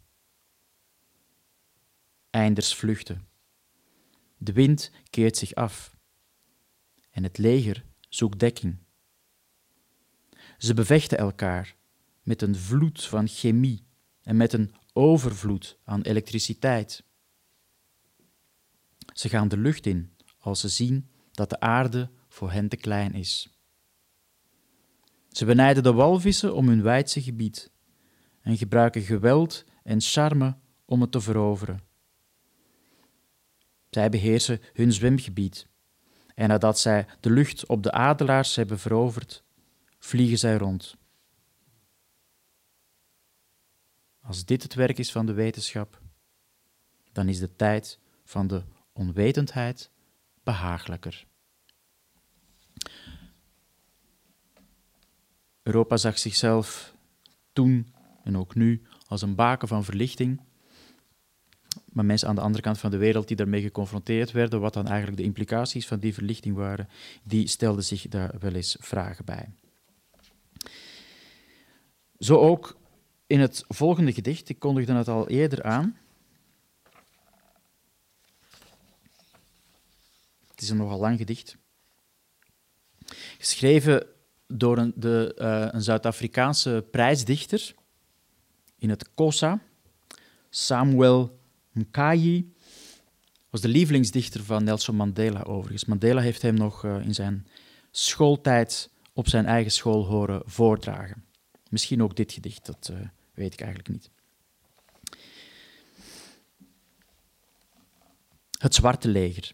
Einders 2.29 2.75
vluchten. 2.75 3.27
De 4.43 4.53
wind 4.53 4.91
keert 5.09 5.37
zich 5.37 5.53
af 5.53 5.95
en 7.09 7.23
het 7.23 7.37
leger 7.37 7.85
zoekt 8.09 8.39
dekking. 8.39 8.77
Ze 10.57 10.73
bevechten 10.73 11.17
elkaar 11.17 11.75
met 12.21 12.41
een 12.41 12.55
vloed 12.55 13.05
van 13.05 13.27
chemie 13.27 13.85
en 14.21 14.37
met 14.37 14.53
een 14.53 14.75
overvloed 14.93 15.77
aan 15.83 16.01
elektriciteit. 16.01 17.03
Ze 19.13 19.29
gaan 19.29 19.47
de 19.47 19.57
lucht 19.57 19.85
in 19.85 20.15
als 20.37 20.59
ze 20.59 20.69
zien 20.69 21.09
dat 21.31 21.49
de 21.49 21.59
aarde 21.59 22.09
voor 22.27 22.51
hen 22.51 22.69
te 22.69 22.77
klein 22.77 23.13
is. 23.13 23.49
Ze 25.29 25.45
benijden 25.45 25.83
de 25.83 25.93
walvissen 25.93 26.55
om 26.55 26.67
hun 26.67 26.81
wijdse 26.81 27.21
gebied 27.21 27.71
en 28.41 28.57
gebruiken 28.57 29.01
geweld 29.01 29.65
en 29.83 30.01
charme 30.01 30.57
om 30.85 31.01
het 31.01 31.11
te 31.11 31.21
veroveren. 31.21 31.91
Zij 33.93 34.09
beheersen 34.09 34.61
hun 34.73 34.93
zwemgebied 34.93 35.67
en 36.35 36.47
nadat 36.47 36.79
zij 36.79 37.05
de 37.19 37.29
lucht 37.29 37.65
op 37.65 37.83
de 37.83 37.91
adelaars 37.91 38.55
hebben 38.55 38.79
veroverd, 38.79 39.43
vliegen 39.99 40.37
zij 40.37 40.57
rond. 40.57 40.95
Als 44.21 44.45
dit 44.45 44.63
het 44.63 44.73
werk 44.73 44.97
is 44.97 45.11
van 45.11 45.25
de 45.25 45.33
wetenschap, 45.33 46.01
dan 47.11 47.27
is 47.27 47.39
de 47.39 47.55
tijd 47.55 47.99
van 48.23 48.47
de 48.47 48.63
onwetendheid 48.93 49.91
behagelijker. 50.43 51.25
Europa 55.63 55.97
zag 55.97 56.19
zichzelf 56.19 56.95
toen 57.53 57.93
en 58.23 58.37
ook 58.37 58.55
nu 58.55 58.81
als 59.07 59.21
een 59.21 59.35
baken 59.35 59.67
van 59.67 59.83
verlichting. 59.83 60.41
Maar 61.93 62.05
mensen 62.05 62.27
aan 62.27 62.35
de 62.35 62.41
andere 62.41 62.63
kant 62.63 62.79
van 62.79 62.91
de 62.91 62.97
wereld 62.97 63.27
die 63.27 63.37
daarmee 63.37 63.61
geconfronteerd 63.61 64.31
werden, 64.31 64.59
wat 64.59 64.73
dan 64.73 64.87
eigenlijk 64.87 65.17
de 65.17 65.23
implicaties 65.23 65.87
van 65.87 65.99
die 65.99 66.13
verlichting 66.13 66.55
waren, 66.55 66.89
die 67.23 67.47
stelden 67.47 67.83
zich 67.83 68.07
daar 68.07 68.35
wel 68.39 68.53
eens 68.53 68.77
vragen 68.79 69.25
bij. 69.25 69.49
Zo 72.19 72.37
ook 72.37 72.77
in 73.27 73.39
het 73.39 73.63
volgende 73.67 74.13
gedicht, 74.13 74.49
ik 74.49 74.59
kondigde 74.59 74.93
het 74.93 75.07
al 75.07 75.29
eerder 75.29 75.63
aan. 75.63 75.97
Het 80.47 80.61
is 80.61 80.69
een 80.69 80.77
nogal 80.77 80.99
lang 80.99 81.17
gedicht. 81.17 81.57
Geschreven 83.37 84.05
door 84.47 84.77
een, 84.77 84.93
de, 84.95 85.35
uh, 85.39 85.67
een 85.71 85.81
Zuid-Afrikaanse 85.81 86.85
prijsdichter 86.91 87.73
in 88.77 88.89
het 88.89 89.13
Kosa, 89.13 89.61
Samuel 90.49 91.39
Mkayi. 91.73 92.53
Was 93.49 93.61
de 93.61 93.67
lievelingsdichter 93.67 94.43
van 94.43 94.63
Nelson 94.63 94.95
Mandela 94.95 95.41
overigens. 95.41 95.85
Mandela 95.85 96.21
heeft 96.21 96.41
hem 96.41 96.53
nog 96.53 96.83
uh, 96.83 97.05
in 97.05 97.13
zijn 97.13 97.47
schooltijd 97.91 98.89
op 99.13 99.27
zijn 99.27 99.45
eigen 99.45 99.71
school 99.71 100.05
horen 100.05 100.41
voordragen. 100.45 101.23
Misschien 101.69 102.03
ook 102.03 102.15
dit 102.15 102.31
gedicht, 102.31 102.65
dat 102.65 102.89
uh, 102.91 102.99
weet 103.33 103.53
ik 103.53 103.61
eigenlijk 103.61 103.89
niet. 103.89 104.09
Het 108.59 108.75
Zwarte 108.75 109.07
Leger. 109.07 109.51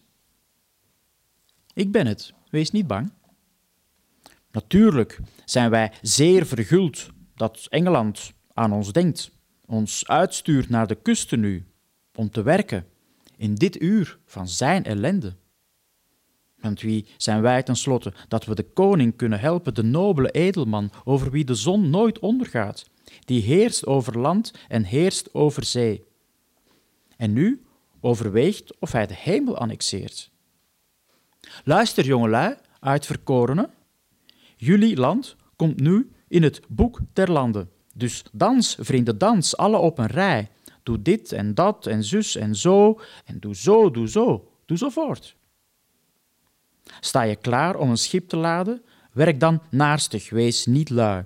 Ik 1.74 1.92
ben 1.92 2.08
het, 2.08 2.34
wees 2.50 2.72
niet 2.72 2.88
bang. 2.88 3.12
Natuurlijk 4.52 5.20
zijn 5.46 5.70
wij 5.70 5.94
zeer 6.02 6.46
verguld 6.46 7.10
dat 7.36 7.68
Engeland 7.70 8.34
aan 8.54 8.72
ons 8.72 8.92
denkt, 8.92 9.32
ons 9.66 10.08
uitstuurt 10.08 10.70
naar 10.70 10.88
de 10.88 10.96
kusten 10.96 11.40
nu, 11.40 11.66
om 12.16 12.30
te 12.30 12.42
werken 12.42 12.88
in 13.38 13.56
dit 13.56 13.82
uur 13.82 14.18
van 14.26 14.48
zijn 14.48 14.84
ellende. 14.84 15.36
Want 16.60 16.82
wie 16.82 17.06
zijn 17.18 17.42
wij 17.42 17.64
tenslotte 17.64 18.14
dat 18.28 18.46
we 18.46 18.56
de 18.56 18.64
koning 18.64 19.16
kunnen 19.16 19.40
helpen, 19.40 19.74
de 19.74 19.84
nobele 19.84 20.32
edelman 20.32 20.92
over 21.04 21.32
wie 21.32 21.46
de 21.46 21.56
zon 21.56 21.90
nooit 21.90 22.20
ondergaat, 22.20 22.90
die 23.26 23.42
heerst 23.42 23.86
over 23.86 24.20
land 24.20 24.54
en 24.68 24.84
heerst 24.84 25.34
over 25.34 25.66
zee. 25.66 26.04
En 27.18 27.34
nu, 27.34 27.64
overweegt 28.02 28.80
of 28.80 28.92
hij 28.92 29.08
de 29.08 29.16
hemel 29.18 29.58
annexeert. 29.58 30.32
Luister, 31.64 32.06
jongelui, 32.06 32.56
uitverkorenen. 32.80 33.70
Jullie 34.56 34.98
land 34.98 35.36
komt 35.56 35.80
nu 35.80 36.12
in 36.28 36.44
het 36.44 36.62
boek 36.68 37.00
der 37.14 37.32
landen. 37.32 37.70
Dus 37.94 38.24
dans, 38.32 38.78
vrienden, 38.80 39.18
dans, 39.18 39.58
alle 39.58 39.78
op 39.78 39.98
een 39.98 40.08
rij. 40.08 40.50
Doe 40.84 41.02
dit 41.02 41.32
en 41.32 41.54
dat 41.54 41.86
en 41.86 42.04
zus 42.04 42.36
en 42.36 42.56
zo 42.56 43.00
en 43.26 43.40
doe 43.40 43.56
zo, 43.56 43.92
doe 43.92 44.10
zo, 44.10 44.52
doe 44.66 44.78
zo 44.78 44.90
voort. 44.90 45.36
Sta 47.00 47.22
je 47.22 47.36
klaar 47.36 47.76
om 47.76 47.90
een 47.90 47.98
schip 47.98 48.30
te 48.30 48.38
laden? 48.38 48.82
Werk 49.12 49.40
dan 49.40 49.62
naarstig, 49.70 50.30
wees 50.30 50.66
niet 50.66 50.90
lui. 50.90 51.26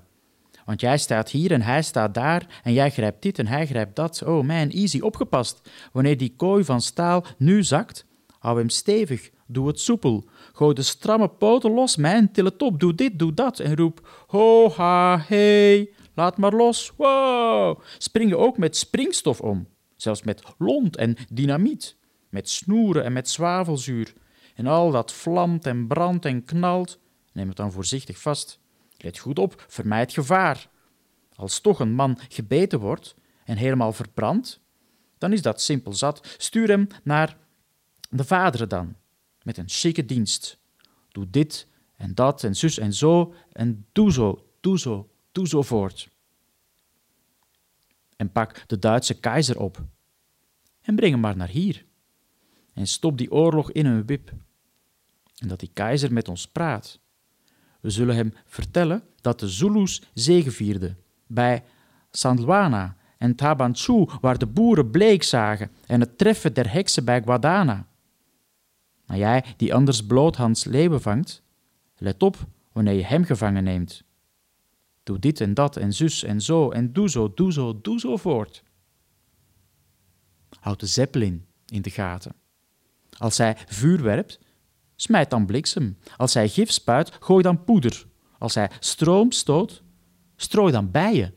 Want 0.65 0.81
jij 0.81 0.97
staat 0.97 1.29
hier 1.29 1.51
en 1.51 1.61
hij 1.61 1.81
staat 1.81 2.13
daar 2.13 2.61
en 2.63 2.73
jij 2.73 2.91
grijpt 2.91 3.21
dit 3.21 3.39
en 3.39 3.47
hij 3.47 3.65
grijpt 3.65 3.95
dat. 3.95 4.23
Oh 4.23 4.45
man, 4.45 4.69
easy, 4.69 4.99
opgepast. 4.99 5.61
Wanneer 5.91 6.17
die 6.17 6.33
kooi 6.37 6.63
van 6.63 6.81
staal 6.81 7.25
nu 7.37 7.63
zakt, 7.63 8.05
hou 8.39 8.57
hem 8.57 8.69
stevig, 8.69 9.29
doe 9.47 9.67
het 9.67 9.79
soepel. 9.79 10.25
Gooi 10.53 10.73
de 10.73 10.81
stramme 10.81 11.27
poten 11.27 11.71
los, 11.71 11.95
mijn, 11.95 12.31
til 12.31 12.45
het 12.45 12.61
op, 12.61 12.79
doe 12.79 12.95
dit, 12.95 13.19
doe 13.19 13.33
dat 13.33 13.59
en 13.59 13.75
roep 13.75 14.25
ho, 14.27 14.69
ha, 14.69 15.23
hey, 15.27 15.89
laat 16.13 16.37
maar 16.37 16.53
los, 16.53 16.91
wow. 16.97 17.81
Spring 17.97 18.29
je 18.29 18.37
ook 18.37 18.57
met 18.57 18.77
springstof 18.77 19.41
om, 19.41 19.67
zelfs 19.95 20.23
met 20.23 20.43
lont 20.57 20.95
en 20.95 21.15
dynamiet, 21.31 21.97
met 22.29 22.49
snoeren 22.49 23.03
en 23.03 23.13
met 23.13 23.29
zwavelzuur. 23.29 24.13
En 24.55 24.67
al 24.67 24.91
dat 24.91 25.13
vlamt 25.13 25.65
en 25.65 25.87
brandt 25.87 26.25
en 26.25 26.45
knalt, 26.45 26.99
neem 27.33 27.47
het 27.47 27.57
dan 27.57 27.71
voorzichtig 27.71 28.19
vast. 28.19 28.59
Let 28.97 29.17
goed 29.17 29.39
op, 29.39 29.65
vermijd 29.67 30.13
gevaar. 30.13 30.69
Als 31.35 31.59
toch 31.59 31.79
een 31.79 31.93
man 31.93 32.17
gebeten 32.29 32.79
wordt 32.79 33.15
en 33.45 33.57
helemaal 33.57 33.93
verbrandt, 33.93 34.61
dan 35.17 35.33
is 35.33 35.41
dat 35.41 35.61
simpel 35.61 35.93
zat. 35.93 36.35
Stuur 36.37 36.67
hem 36.67 36.87
naar 37.03 37.37
de 38.09 38.23
vaderen 38.23 38.69
dan, 38.69 38.95
met 39.43 39.57
een 39.57 39.69
chique 39.69 40.05
dienst. 40.05 40.59
Doe 41.11 41.29
dit 41.29 41.67
en 41.95 42.15
dat 42.15 42.43
en 42.43 42.55
zus 42.55 42.77
en 42.79 42.93
zo 42.93 43.33
en 43.51 43.85
doe 43.91 44.11
zo, 44.11 44.47
doe 44.59 44.79
zo, 44.79 45.09
doe 45.33 45.47
zo 45.47 45.61
voort. 45.61 46.09
En 48.15 48.31
pak 48.31 48.63
de 48.67 48.79
Duitse 48.79 49.19
keizer 49.19 49.59
op 49.59 49.81
en 50.81 50.95
breng 50.95 51.11
hem 51.11 51.21
maar 51.21 51.37
naar 51.37 51.47
hier. 51.47 51.85
En 52.73 52.87
stop 52.87 53.17
die 53.17 53.31
oorlog 53.31 53.71
in 53.71 53.85
een 53.85 54.05
wip. 54.05 54.33
En 55.37 55.47
dat 55.47 55.59
die 55.59 55.71
keizer 55.73 56.13
met 56.13 56.27
ons 56.27 56.47
praat. 56.47 56.99
We 57.79 57.89
zullen 57.89 58.15
hem 58.15 58.33
vertellen 58.45 59.03
dat 59.21 59.39
de 59.39 59.49
Zulus 59.49 60.01
zegevierden 60.13 60.97
bij 61.27 61.63
Sandwana 62.11 62.97
en 63.17 63.35
Tabanchu, 63.35 64.07
waar 64.21 64.37
de 64.37 64.45
boeren 64.45 64.91
bleek 64.91 65.23
zagen, 65.23 65.71
en 65.85 65.99
het 65.99 66.17
treffen 66.17 66.53
der 66.53 66.71
heksen 66.71 67.05
bij 67.05 67.21
Guadana. 67.21 67.87
Maar 69.05 69.17
jij, 69.17 69.43
die 69.57 69.73
anders 69.73 70.05
bloothands 70.05 70.63
leeuwen 70.63 71.01
vangt, 71.01 71.41
let 71.97 72.23
op 72.23 72.37
wanneer 72.71 72.93
je 72.93 73.03
hem 73.03 73.23
gevangen 73.23 73.63
neemt. 73.63 74.03
Doe 75.03 75.19
dit 75.19 75.41
en 75.41 75.53
dat 75.53 75.77
en 75.77 75.93
zus 75.93 76.23
en 76.23 76.41
zo 76.41 76.71
en 76.71 76.93
doe 76.93 77.09
zo, 77.09 77.33
doe 77.33 77.53
zo, 77.53 77.81
doe 77.81 77.99
zo 77.99 78.17
voort. 78.17 78.63
Houd 80.59 80.79
de 80.79 80.85
zeppelin 80.85 81.45
in 81.65 81.81
de 81.81 81.89
gaten. 81.89 82.35
Als 83.17 83.37
hij 83.37 83.57
vuur 83.67 84.01
werpt, 84.01 84.39
smijt 84.95 85.29
dan 85.29 85.45
bliksem. 85.45 85.97
Als 86.17 86.33
hij 86.33 86.49
gif 86.49 86.71
spuit, 86.71 87.11
gooi 87.19 87.43
dan 87.43 87.63
poeder. 87.63 88.05
Als 88.37 88.55
hij 88.55 88.69
stroom 88.79 89.31
stoot, 89.31 89.83
strooi 90.35 90.71
dan 90.71 90.91
bijen. 90.91 91.35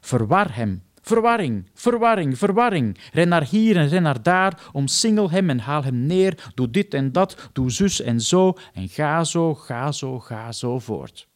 Verwar 0.00 0.54
hem. 0.54 0.82
Verwarring, 1.04 1.70
verwarring, 1.74 2.38
verwarring. 2.38 2.98
Ren 3.12 3.28
naar 3.28 3.44
hier 3.44 3.76
en 3.76 3.88
ren 3.88 4.02
naar 4.02 4.22
daar, 4.22 4.70
omsingel 4.72 5.30
hem 5.30 5.50
en 5.50 5.58
haal 5.58 5.82
hem 5.82 6.06
neer. 6.06 6.50
Doe 6.54 6.70
dit 6.70 6.94
en 6.94 7.12
dat, 7.12 7.50
doe 7.52 7.70
zus 7.70 8.00
en 8.00 8.20
zo, 8.20 8.56
en 8.72 8.88
ga 8.88 9.24
zo, 9.24 9.54
ga 9.54 9.92
zo, 9.92 10.20
ga 10.20 10.52
zo 10.52 10.78
voort. 10.78 11.28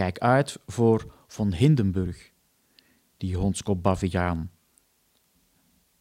Kijk 0.00 0.18
uit 0.18 0.58
voor 0.66 1.12
von 1.26 1.52
Hindenburg, 1.52 2.30
die 3.16 3.36
hondskop 3.36 3.82
baviaan. 3.82 4.50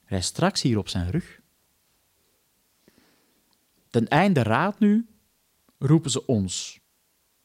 Rij 0.06 0.22
straks 0.22 0.62
hier 0.62 0.78
op 0.78 0.90
zijn 0.90 1.10
rug. 1.10 1.42
Ten 3.90 4.08
einde 4.08 4.44
raad 4.44 4.80
nu 4.80 5.08
roepen 5.78 6.12
ze 6.12 6.26
ons. 6.26 6.80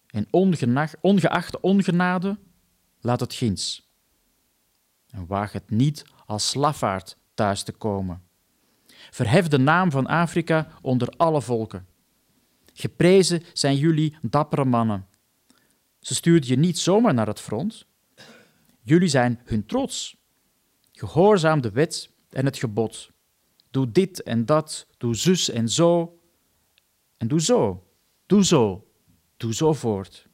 En 0.07 0.27
ongeacht 1.01 1.53
de 1.53 1.61
ongenade, 1.61 2.39
laat 3.01 3.21
het 3.21 3.35
ginds. 3.35 3.91
En 5.11 5.27
waag 5.27 5.53
het 5.53 5.71
niet 5.71 6.05
als 6.27 6.49
slafaard 6.49 7.17
thuis 7.35 7.63
te 7.63 7.73
komen. 7.73 8.23
Verhef 9.11 9.49
de 9.49 9.59
naam 9.59 9.91
van 9.91 10.07
Afrika 10.07 10.69
onder 10.83 11.09
alle 11.17 11.43
volken. 11.43 11.87
Geprezen 12.73 13.43
zijn 13.53 13.77
jullie 13.77 14.17
dappere 14.23 14.65
mannen. 14.65 15.13
Ze 16.05 16.15
stuurden 16.15 16.49
je 16.49 16.57
niet 16.57 16.79
zomaar 16.79 17.15
naar 17.15 17.27
het 17.27 17.41
front. 17.41 17.87
Jullie 18.83 19.09
zijn 19.09 19.41
hun 19.45 19.67
trots. 19.67 20.17
Gehoorzaam 20.93 21.61
de 21.61 21.71
wet 21.71 22.11
en 22.31 22.45
het 22.45 22.59
gebod. 22.59 23.11
Doe 23.71 23.91
dit 23.91 24.23
en 24.23 24.47
dat, 24.47 24.87
doe 24.99 25.15
zus 25.15 25.51
en 25.51 25.69
zo. 25.69 26.21
En 27.17 27.29
doe 27.29 27.41
zo, 27.41 27.87
doe 28.27 28.45
zo, 28.45 28.91
doe 29.37 29.55
zo 29.55 29.73
voort. 29.73 30.27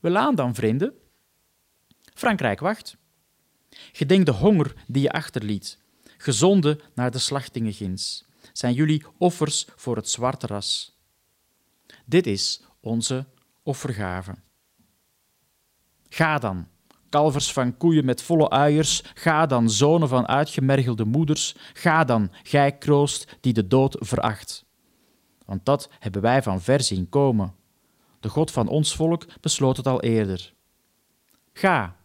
Welaan 0.00 0.34
dan, 0.34 0.54
vrienden. 0.54 0.94
Frankrijk 2.14 2.60
wacht. 2.60 2.96
Gedenk 3.70 4.26
de 4.26 4.32
honger 4.32 4.74
die 4.86 5.02
je 5.02 5.12
achterliet, 5.12 5.78
gezonde 6.16 6.80
naar 6.94 7.10
de 7.10 7.18
slachtingen 7.18 7.72
ginds. 7.72 8.24
Zijn 8.52 8.74
jullie 8.74 9.04
offers 9.18 9.66
voor 9.76 9.96
het 9.96 10.08
zwarte 10.08 10.46
ras? 10.46 10.98
Dit 12.04 12.26
is 12.26 12.62
onze 12.80 13.26
offergave. 13.68 14.34
Ga 16.08 16.38
dan, 16.38 16.66
kalvers 17.08 17.52
van 17.52 17.76
koeien 17.76 18.04
met 18.04 18.22
volle 18.22 18.50
uiers, 18.50 19.02
ga 19.14 19.46
dan, 19.46 19.70
zonen 19.70 20.08
van 20.08 20.28
uitgemergelde 20.28 21.04
moeders, 21.04 21.56
ga 21.72 22.04
dan, 22.04 22.30
gij 22.42 22.78
kroost 22.78 23.36
die 23.40 23.52
de 23.52 23.66
dood 23.66 23.96
veracht. 23.98 24.64
Want 25.44 25.64
dat 25.64 25.90
hebben 25.98 26.22
wij 26.22 26.42
van 26.42 26.60
ver 26.60 26.82
zien 26.82 27.08
komen. 27.08 27.54
De 28.20 28.28
God 28.28 28.50
van 28.50 28.68
ons 28.68 28.96
volk 28.96 29.26
besloot 29.40 29.76
het 29.76 29.86
al 29.86 30.02
eerder. 30.02 30.54
Ga, 31.52 31.96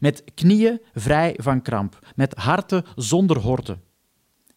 met 0.00 0.24
knieën 0.34 0.80
vrij 0.94 1.34
van 1.36 1.62
kramp, 1.62 2.12
met 2.14 2.34
harten 2.34 2.84
zonder 2.94 3.38
horten. 3.38 3.82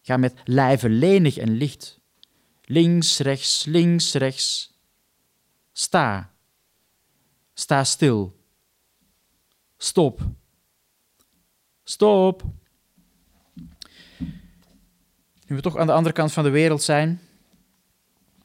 Ga 0.02 0.16
met 0.16 0.34
lijven 0.44 0.90
lenig 0.90 1.36
en 1.36 1.50
licht. 1.50 2.00
Links, 2.62 3.18
rechts, 3.18 3.64
links, 3.64 4.12
rechts. 4.12 4.78
Sta. 5.72 6.30
Sta 7.60 7.84
stil. 7.84 8.36
Stop. 9.76 10.20
Stop. 11.82 12.44
Nu 15.46 15.56
we 15.56 15.60
toch 15.60 15.76
aan 15.76 15.86
de 15.86 15.92
andere 15.92 16.14
kant 16.14 16.32
van 16.32 16.44
de 16.44 16.50
wereld 16.50 16.82
zijn, 16.82 17.20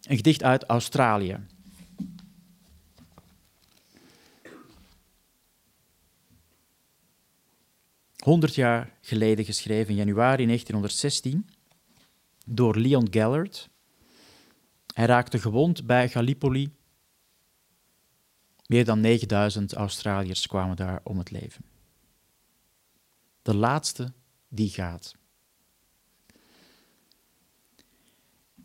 een 0.01 0.15
gedicht 0.15 0.43
uit 0.43 0.63
Australië. 0.63 1.39
Honderd 8.17 8.55
jaar 8.55 8.97
geleden 9.01 9.45
geschreven, 9.45 9.89
in 9.89 9.95
januari 9.95 10.45
1916, 10.45 11.49
door 12.45 12.77
Leon 12.77 13.07
Gellert. 13.11 13.69
Hij 14.93 15.05
raakte 15.05 15.39
gewond 15.39 15.85
bij 15.85 16.09
Gallipoli. 16.09 16.73
Meer 18.65 18.85
dan 18.85 18.99
9000 18.99 19.73
Australiërs 19.73 20.47
kwamen 20.47 20.75
daar 20.75 21.01
om 21.03 21.17
het 21.17 21.31
leven. 21.31 21.65
De 23.41 23.55
laatste 23.55 24.13
die 24.47 24.69
gaat. 24.69 25.15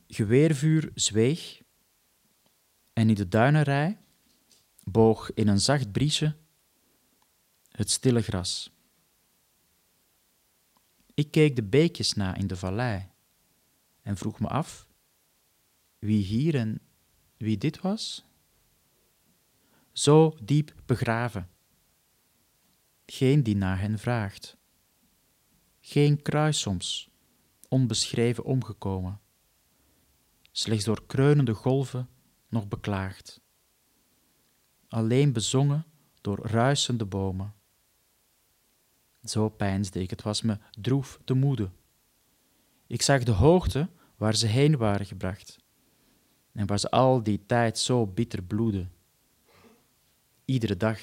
Geweervuur 0.06 0.90
zweeg 0.94 1.60
en 2.92 3.08
in 3.08 3.14
de 3.14 3.28
duinenrij 3.28 3.98
boog 4.84 5.32
in 5.34 5.48
een 5.48 5.60
zacht 5.60 5.92
briesje 5.92 6.36
het 7.70 7.90
stille 7.90 8.22
gras. 8.22 8.70
Ik 11.14 11.30
keek 11.30 11.56
de 11.56 11.62
beekjes 11.62 12.12
na 12.12 12.34
in 12.34 12.46
de 12.46 12.56
vallei 12.56 13.08
en 14.02 14.16
vroeg 14.16 14.40
me 14.40 14.48
af 14.48 14.86
wie 15.98 16.24
hier 16.24 16.54
en 16.54 16.80
wie 17.36 17.58
dit 17.58 17.80
was. 17.80 18.24
Zo 19.92 20.36
diep 20.42 20.74
begraven. 20.86 21.48
Geen 23.06 23.42
die 23.42 23.56
naar 23.56 23.80
hen 23.80 23.98
vraagt. 23.98 24.56
Geen 25.80 26.22
kruis 26.22 26.60
soms, 26.60 27.10
onbeschreven 27.68 28.44
omgekomen. 28.44 29.20
Slechts 30.52 30.84
door 30.84 31.06
kreunende 31.06 31.54
golven 31.54 32.08
nog 32.48 32.68
beklaagd. 32.68 33.40
Alleen 34.88 35.32
bezongen 35.32 35.86
door 36.20 36.38
ruisende 36.46 37.04
bomen 37.04 37.54
Zo 39.24 39.48
peinsde 39.48 40.00
ik, 40.00 40.10
het 40.10 40.22
was 40.22 40.42
me 40.42 40.58
droef 40.80 41.20
te 41.24 41.34
moede. 41.34 41.70
Ik 42.86 43.02
zag 43.02 43.22
de 43.22 43.32
hoogte 43.32 43.88
waar 44.16 44.34
ze 44.34 44.46
heen 44.46 44.76
waren 44.76 45.06
gebracht 45.06 45.58
en 46.52 46.66
waar 46.66 46.78
ze 46.78 46.90
al 46.90 47.22
die 47.22 47.46
tijd 47.46 47.78
zo 47.78 48.06
bitter 48.06 48.42
bloedden. 48.42 48.92
Iedere 50.50 50.76
dag, 50.76 51.00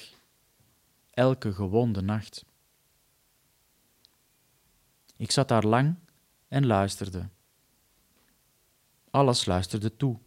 elke 1.10 1.52
gewonde 1.52 2.00
nacht. 2.00 2.44
Ik 5.16 5.30
zat 5.30 5.48
daar 5.48 5.64
lang 5.64 5.94
en 6.48 6.66
luisterde. 6.66 7.28
Alles 9.10 9.44
luisterde 9.44 9.96
toe. 9.96 10.18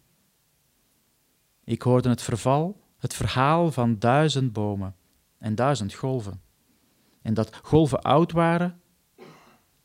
Ik 1.64 1.82
hoorde 1.82 2.10
het 2.10 2.22
verval, 2.22 2.82
het 2.98 3.14
verhaal 3.14 3.72
van 3.72 4.00
duizend 4.00 4.54
bomen 4.54 4.96
en 5.38 5.56
duizend 5.56 5.94
golven. 5.94 6.42
En 7.22 7.34
dat 7.34 7.56
golven 7.56 8.02
oud 8.02 8.32
waren 8.32 8.82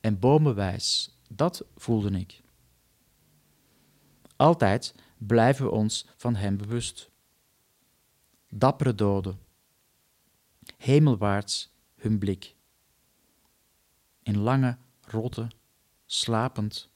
en 0.01 0.19
bomen 0.19 0.55
wijs, 0.55 1.19
dat 1.29 1.65
voelde 1.75 2.19
ik. 2.19 2.43
Altijd 4.37 4.95
blijven 5.19 5.65
we 5.65 5.71
ons 5.71 6.07
van 6.17 6.35
Hem 6.35 6.57
bewust. 6.57 7.11
Dappere 8.59 8.95
doden, 8.95 9.39
hemelwaarts 10.77 11.71
hun 11.97 12.19
blik. 12.19 12.55
In 14.23 14.39
lange 14.39 14.77
rotte, 15.01 15.49
slapend 16.07 16.89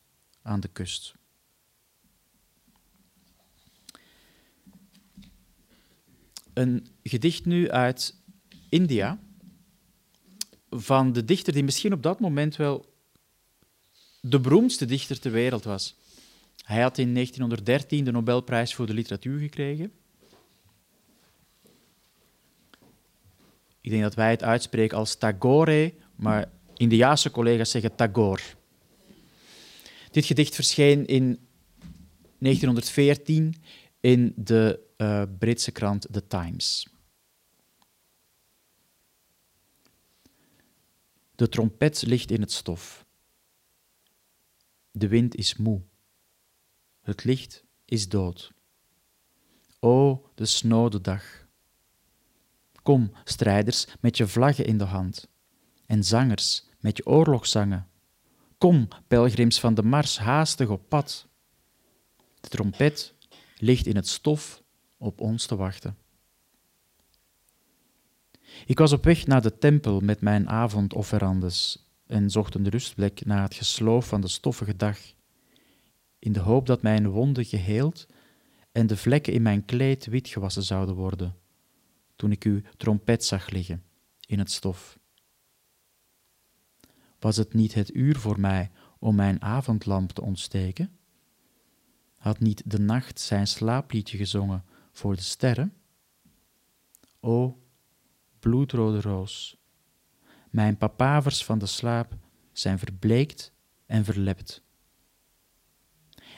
aan 0.43 0.61
de 0.61 0.69
kust. 0.69 1.15
Een 6.53 6.87
gedicht 7.03 7.45
nu 7.45 7.71
uit 7.71 8.17
India 8.69 9.19
van 10.71 11.13
de 11.13 11.25
dichter 11.25 11.53
die 11.53 11.65
misschien 11.65 11.93
op 11.93 12.03
dat 12.03 12.21
moment 12.21 12.57
wel 12.57 12.95
de 14.21 14.41
beroemdste 14.41 14.85
dichter 14.85 15.21
ter 15.21 15.33
wereld 15.33 15.65
was. 15.65 15.97
Hij 16.63 16.83
had 16.83 16.99
in 16.99 17.15
1913 17.15 18.05
de 18.05 18.11
Nobelprijs 18.11 18.75
voor 18.75 18.87
de 18.87 18.95
literatuur 18.95 19.39
gekregen. 19.39 19.93
Ik 23.81 23.91
denk 23.91 24.03
dat 24.03 24.15
wij 24.15 24.31
het 24.31 24.43
uitspreken 24.43 24.97
als 24.97 25.17
Tagore, 25.17 25.95
maar 26.17 26.51
Indiaanse 26.75 27.31
collega's 27.31 27.71
zeggen 27.71 27.95
Tagore. 27.95 28.43
Dit 30.11 30.25
gedicht 30.25 30.55
verscheen 30.55 31.07
in 31.07 31.49
1914 32.39 33.55
in 34.01 34.33
de 34.37 34.81
uh, 34.97 35.23
Britse 35.39 35.73
krant 35.73 36.07
The 36.11 36.27
Times. 36.27 36.89
De 41.35 41.49
trompet 41.49 42.03
ligt 42.07 42.31
in 42.31 42.41
het 42.41 42.53
stof. 42.53 43.07
De 44.91 45.09
wind 45.09 45.35
is 45.35 45.57
moe. 45.57 45.83
Het 47.01 47.25
licht 47.25 47.65
is 47.85 48.09
dood. 48.09 48.53
O, 49.79 50.25
de 50.35 50.47
snode 50.47 51.01
dag. 51.01 51.40
Kom, 52.83 53.13
strijders, 53.25 53.87
met 54.01 54.17
je 54.17 54.27
vlaggen 54.27 54.67
in 54.67 54.79
de 54.79 54.85
hand, 54.85 55.29
en 55.87 56.05
zangers 56.05 56.69
met 56.81 56.97
je 56.97 57.07
oorlogszangen. 57.07 57.89
Kom, 58.59 58.89
pelgrims 59.09 59.61
van 59.61 59.75
de 59.75 59.83
mars, 59.83 60.19
haastig 60.19 60.69
op 60.69 60.89
pad. 60.89 61.27
De 62.41 62.49
trompet 62.49 63.15
ligt 63.57 63.87
in 63.87 63.97
het 63.97 64.09
stof 64.09 64.63
op 64.99 65.21
ons 65.21 65.47
te 65.47 65.57
wachten. 65.57 65.97
Ik 68.67 68.79
was 68.79 68.93
op 68.93 69.05
weg 69.05 69.27
naar 69.27 69.43
de 69.43 69.59
tempel 69.59 70.01
met 70.01 70.21
mijn 70.21 70.49
avondofferandes 70.49 71.89
en 72.07 72.31
zocht 72.31 72.55
een 72.55 72.69
rustplek 72.69 73.25
na 73.25 73.43
het 73.43 73.55
gesloof 73.55 74.07
van 74.07 74.21
de 74.21 74.29
stoffige 74.29 74.77
dag, 74.77 74.99
in 76.19 76.33
de 76.33 76.41
hoop 76.41 76.67
dat 76.67 76.83
mijn 76.83 77.09
wonden 77.09 77.45
geheeld 77.45 78.07
en 78.73 78.87
de 78.87 78.97
vlekken 78.97 79.33
in 79.33 79.43
mijn 79.43 79.65
kleed 79.65 80.07
wit 80.07 80.29
gewassen 80.29 80.63
zouden 80.63 80.95
worden, 80.95 81.35
toen 82.21 82.33
ik 82.33 82.45
uw 82.45 82.61
trompet 82.77 83.25
zag 83.25 83.51
liggen 83.51 83.83
in 84.27 84.39
het 84.39 84.51
stof. 84.51 84.99
Was 87.19 87.37
het 87.37 87.55
niet 87.55 87.75
het 87.75 87.95
uur 87.95 88.19
voor 88.19 88.41
mij 88.41 88.71
om 88.99 89.15
mijn 89.15 89.43
avondlamp 89.43 90.13
te 90.13 90.23
ontsteken? 90.23 90.99
Had 92.17 92.39
niet 92.39 92.63
de 92.67 92.79
nacht 92.79 93.21
zijn 93.21 93.47
slaapliedje 93.47 94.17
gezongen 94.17 94.65
voor 94.93 95.17
de 95.17 95.23
sterren? 95.23 95.73
O, 97.21 97.63
bloedrode 98.39 99.01
roos, 99.01 99.57
mijn 100.51 100.77
papavers 100.77 101.45
van 101.45 101.59
de 101.59 101.67
slaap 101.67 102.17
zijn 102.53 102.79
verbleekt 102.79 103.53
en 103.87 104.05
verlept. 104.05 104.63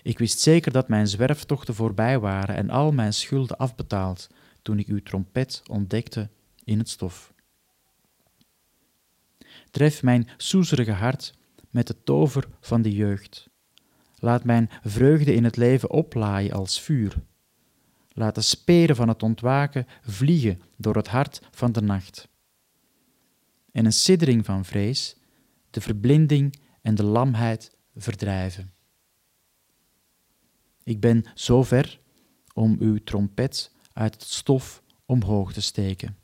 Ik 0.02 0.18
wist 0.18 0.40
zeker 0.40 0.72
dat 0.72 0.88
mijn 0.88 1.08
zwerftochten 1.08 1.74
voorbij 1.74 2.18
waren 2.18 2.54
en 2.56 2.70
al 2.70 2.92
mijn 2.92 3.12
schulden 3.12 3.56
afbetaald 3.56 4.28
toen 4.62 4.78
ik 4.78 4.86
uw 4.86 5.02
trompet 5.02 5.62
ontdekte 5.66 6.30
in 6.64 6.78
het 6.78 6.88
stof. 6.88 7.34
Tref 9.70 10.02
mijn 10.02 10.28
soezerige 10.36 10.92
hart 10.92 11.34
met 11.70 11.86
de 11.86 12.02
tover 12.02 12.48
van 12.60 12.82
de 12.82 12.92
jeugd. 12.92 13.48
Laat 14.18 14.44
mijn 14.44 14.70
vreugde 14.82 15.34
in 15.34 15.44
het 15.44 15.56
leven 15.56 15.90
oplaaien 15.90 16.52
als 16.52 16.80
vuur. 16.80 17.14
Laat 18.12 18.34
de 18.34 18.40
speren 18.40 18.96
van 18.96 19.08
het 19.08 19.22
ontwaken 19.22 19.86
vliegen 20.02 20.60
door 20.76 20.96
het 20.96 21.08
hart 21.08 21.42
van 21.50 21.72
de 21.72 21.80
nacht. 21.80 22.28
En 23.72 23.84
een 23.84 23.92
siddering 23.92 24.44
van 24.44 24.64
vrees, 24.64 25.16
de 25.70 25.80
verblinding 25.80 26.54
en 26.82 26.94
de 26.94 27.04
lamheid 27.04 27.76
verdrijven. 27.96 28.72
Ik 30.84 31.00
ben 31.00 31.24
zo 31.34 31.62
ver 31.62 32.00
om 32.54 32.76
uw 32.80 32.98
trompet 33.04 33.72
uit 33.92 34.14
het 34.14 34.22
stof 34.22 34.82
omhoog 35.06 35.52
te 35.52 35.60
steken. 35.60 36.16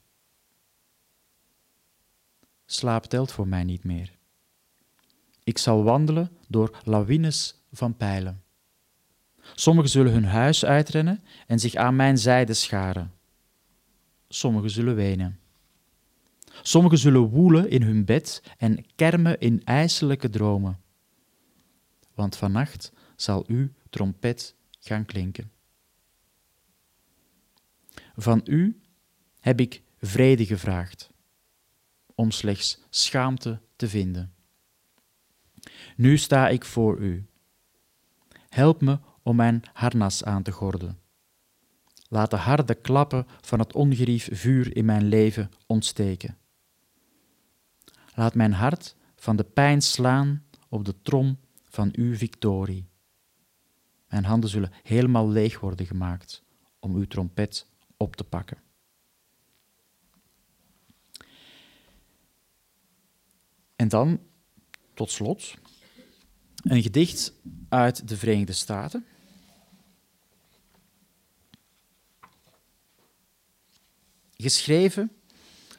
Slaap 2.66 3.04
telt 3.04 3.32
voor 3.32 3.48
mij 3.48 3.64
niet 3.64 3.84
meer. 3.84 4.16
Ik 5.44 5.58
zal 5.58 5.82
wandelen 5.82 6.30
door 6.48 6.78
lawines 6.84 7.62
van 7.72 7.96
pijlen. 7.96 8.42
Sommigen 9.54 9.90
zullen 9.90 10.12
hun 10.12 10.24
huis 10.24 10.64
uitrennen 10.64 11.22
en 11.46 11.58
zich 11.58 11.74
aan 11.74 11.96
mijn 11.96 12.18
zijde 12.18 12.54
scharen. 12.54 13.12
Sommigen 14.28 14.70
zullen 14.70 14.94
wenen. 14.94 15.38
Sommigen 16.62 16.98
zullen 16.98 17.28
woelen 17.28 17.70
in 17.70 17.82
hun 17.82 18.04
bed 18.04 18.42
en 18.58 18.86
kermen 18.94 19.40
in 19.40 19.64
ijselijke 19.64 20.30
dromen. 20.30 20.80
Want 22.14 22.36
vannacht 22.36 22.92
zal 23.16 23.44
uw 23.46 23.68
trompet 23.90 24.54
gaan 24.80 25.04
klinken. 25.04 25.50
Van 28.20 28.40
u 28.44 28.80
heb 29.40 29.60
ik 29.60 29.82
vrede 30.00 30.46
gevraagd, 30.46 31.10
om 32.14 32.30
slechts 32.30 32.78
schaamte 32.90 33.60
te 33.76 33.88
vinden. 33.88 34.34
Nu 35.96 36.16
sta 36.16 36.48
ik 36.48 36.64
voor 36.64 36.98
u. 36.98 37.26
Help 38.48 38.80
me 38.80 38.98
om 39.22 39.36
mijn 39.36 39.62
harnas 39.72 40.24
aan 40.24 40.42
te 40.42 40.52
gorden. 40.52 40.98
Laat 42.08 42.30
de 42.30 42.36
harde 42.36 42.74
klappen 42.74 43.26
van 43.40 43.58
het 43.58 43.72
ongerief 43.72 44.28
vuur 44.32 44.76
in 44.76 44.84
mijn 44.84 45.04
leven 45.04 45.50
ontsteken. 45.66 46.38
Laat 48.14 48.34
mijn 48.34 48.52
hart 48.52 48.96
van 49.16 49.36
de 49.36 49.44
pijn 49.44 49.82
slaan 49.82 50.44
op 50.68 50.84
de 50.84 51.02
trom 51.02 51.38
van 51.64 51.88
uw 51.92 52.16
victorie. 52.16 52.88
Mijn 54.08 54.24
handen 54.24 54.50
zullen 54.50 54.72
helemaal 54.82 55.28
leeg 55.28 55.60
worden 55.60 55.86
gemaakt 55.86 56.42
om 56.78 56.94
uw 56.94 57.06
trompet 57.06 57.66
op 57.98 58.16
te 58.16 58.24
pakken. 58.24 58.58
En 63.76 63.88
dan, 63.88 64.20
tot 64.94 65.10
slot, 65.10 65.54
een 66.62 66.82
gedicht 66.82 67.32
uit 67.68 68.08
de 68.08 68.16
Verenigde 68.16 68.52
Staten. 68.52 69.06
Geschreven 74.36 75.12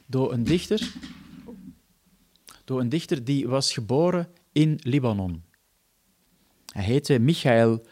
door 0.06 0.32
een 0.32 0.44
dichter, 0.44 0.92
door 2.64 2.80
een 2.80 2.88
dichter 2.88 3.24
die 3.24 3.48
was 3.48 3.72
geboren 3.72 4.32
in 4.52 4.78
Libanon. 4.82 5.44
Hij 6.66 6.84
heette 6.84 7.18
Michael 7.18 7.86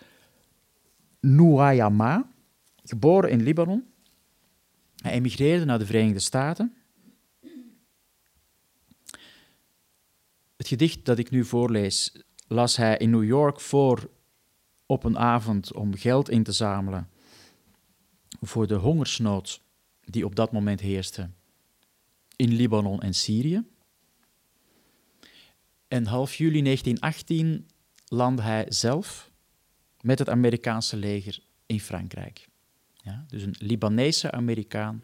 Nouayama, 1.20 2.30
geboren 2.84 3.30
in 3.30 3.42
Libanon. 3.42 3.92
Hij 5.02 5.12
emigreerde 5.12 5.64
naar 5.64 5.78
de 5.78 5.86
Verenigde 5.86 6.18
Staten. 6.18 6.76
Het 10.56 10.68
gedicht 10.68 11.04
dat 11.04 11.18
ik 11.18 11.30
nu 11.30 11.44
voorlees 11.44 12.12
las 12.46 12.76
hij 12.76 12.96
in 12.96 13.10
New 13.10 13.24
York 13.24 13.60
voor 13.60 14.10
op 14.86 15.04
een 15.04 15.18
avond 15.18 15.72
om 15.72 15.94
geld 15.94 16.30
in 16.30 16.42
te 16.42 16.52
zamelen 16.52 17.08
voor 18.40 18.66
de 18.66 18.74
hongersnood 18.74 19.62
die 20.04 20.24
op 20.24 20.34
dat 20.34 20.52
moment 20.52 20.80
heerste 20.80 21.30
in 22.36 22.52
Libanon 22.52 23.00
en 23.00 23.14
Syrië. 23.14 23.64
En 25.88 26.06
half 26.06 26.34
juli 26.34 26.62
1918 26.62 27.68
landde 28.06 28.42
hij 28.42 28.66
zelf 28.68 29.30
met 30.00 30.18
het 30.18 30.28
Amerikaanse 30.28 30.96
leger 30.96 31.42
in 31.66 31.80
Frankrijk. 31.80 32.48
Ja, 33.08 33.24
dus 33.28 33.42
een 33.42 33.54
Libanese 33.58 34.30
Amerikaan 34.30 35.02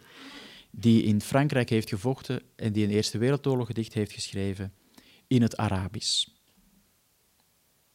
die 0.70 1.02
in 1.02 1.20
Frankrijk 1.20 1.68
heeft 1.68 1.88
gevochten 1.88 2.42
en 2.56 2.72
die 2.72 2.84
een 2.84 2.90
Eerste 2.90 3.18
Wereldoorlog 3.18 3.66
gedicht 3.66 3.94
heeft 3.94 4.12
geschreven 4.12 4.72
in 5.26 5.42
het 5.42 5.56
Arabisch. 5.56 6.26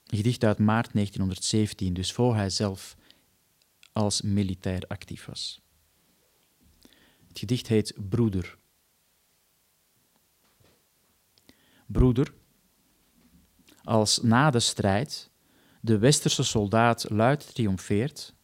Een 0.05 0.17
gedicht 0.17 0.43
uit 0.43 0.57
maart 0.57 0.93
1917, 0.93 1.93
dus 1.93 2.11
voor 2.11 2.35
hij 2.35 2.49
zelf 2.49 2.95
als 3.91 4.21
militair 4.21 4.81
actief 4.87 5.25
was. 5.25 5.61
Het 7.27 7.39
gedicht 7.39 7.67
heet 7.67 7.93
Broeder. 8.09 8.57
Broeder, 11.85 12.33
als 13.83 14.21
na 14.21 14.49
de 14.49 14.59
strijd 14.59 15.29
de 15.81 15.97
westerse 15.97 16.43
soldaat 16.43 17.09
luid 17.09 17.53
triomfeert, 17.53 18.37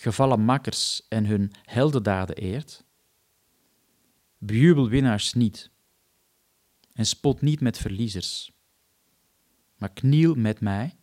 gevallen 0.00 0.40
makkers 0.40 1.06
en 1.08 1.26
hun 1.26 1.52
heldendaden 1.62 2.36
eert, 2.36 2.84
bejubel 4.38 4.88
winnaars 4.88 5.32
niet 5.32 5.70
en 6.92 7.06
spot 7.06 7.40
niet 7.40 7.60
met 7.60 7.78
verliezers, 7.78 8.52
maar 9.76 9.92
kniel 9.92 10.34
met 10.34 10.60
mij, 10.60 10.96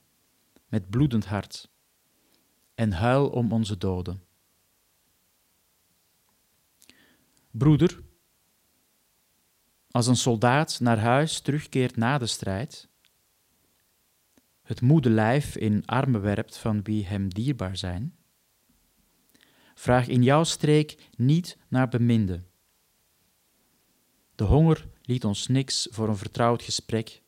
met 0.68 0.90
bloedend 0.90 1.26
hart, 1.26 1.70
en 2.76 2.92
huil 2.92 3.30
om 3.30 3.52
onze 3.52 3.78
doden. 3.78 4.24
Broeder, 7.52 8.04
als 9.92 10.08
een 10.08 10.16
soldaat 10.16 10.80
naar 10.80 11.00
huis 11.00 11.40
terugkeert 11.40 11.96
na 11.96 12.18
de 12.18 12.28
strijd, 12.28 12.90
het 14.62 14.82
moede 14.82 15.10
lijf 15.10 15.56
in 15.56 15.86
armen 15.86 16.22
werpt 16.22 16.58
van 16.58 16.84
wie 16.84 17.06
hem 17.06 17.30
dierbaar 17.34 17.78
zijn, 17.78 18.17
vraag 19.78 20.08
in 20.08 20.24
jouw 20.24 20.44
streek 20.44 21.10
niet 21.16 21.58
naar 21.68 21.90
beminde. 21.90 22.44
De 24.36 24.44
honger 24.44 24.88
liet 25.02 25.26
ons 25.26 25.48
niks 25.48 25.88
voor 25.92 26.08
een 26.08 26.18
vertrouwd 26.18 26.62
gesprek 26.62 27.22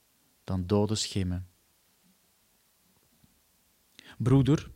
dan 0.44 0.68
dode 0.68 0.96
schimmen. 0.96 1.48
Broeder, 4.18 4.72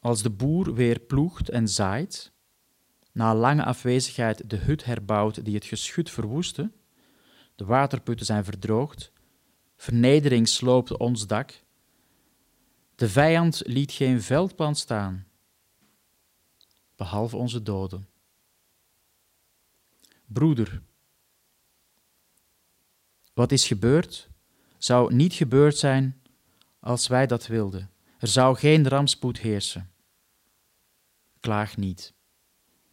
als 0.00 0.22
de 0.22 0.30
boer 0.30 0.74
weer 0.74 1.00
ploegt 1.00 1.48
en 1.48 1.68
zaait, 1.68 2.32
na 3.12 3.34
lange 3.34 3.64
afwezigheid 3.64 4.50
de 4.50 4.56
hut 4.56 4.84
herbouwt 4.84 5.44
die 5.44 5.54
het 5.54 5.64
geschut 5.64 6.10
verwoestte, 6.10 6.70
de 7.54 7.64
waterputten 7.64 8.26
zijn 8.26 8.44
verdroogd, 8.44 9.12
vernedering 9.76 10.48
sloopt 10.48 10.96
ons 10.96 11.26
dak, 11.26 11.64
de 12.94 13.08
vijand 13.08 13.62
liet 13.64 13.92
geen 13.92 14.22
veldplan 14.22 14.74
staan, 14.74 15.29
behalve 17.00 17.36
onze 17.36 17.62
doden. 17.62 18.08
Broeder, 20.26 20.82
wat 23.32 23.52
is 23.52 23.66
gebeurd, 23.66 24.28
zou 24.78 25.14
niet 25.14 25.32
gebeurd 25.32 25.76
zijn 25.76 26.22
als 26.80 27.06
wij 27.06 27.26
dat 27.26 27.46
wilden. 27.46 27.90
Er 28.18 28.28
zou 28.28 28.56
geen 28.56 28.88
rampspoed 28.88 29.38
heersen. 29.38 29.90
Klaag 31.40 31.76
niet. 31.76 32.14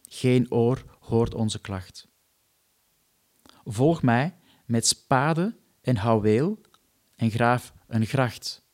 Geen 0.02 0.50
oor 0.50 0.98
hoort 1.00 1.34
onze 1.34 1.60
klacht. 1.60 2.08
Volg 3.64 4.02
mij 4.02 4.36
met 4.64 4.86
spade 4.86 5.56
en 5.80 5.96
houweel 5.96 6.60
en 7.14 7.30
graaf 7.30 7.72
een 7.86 8.06
gracht 8.06 8.64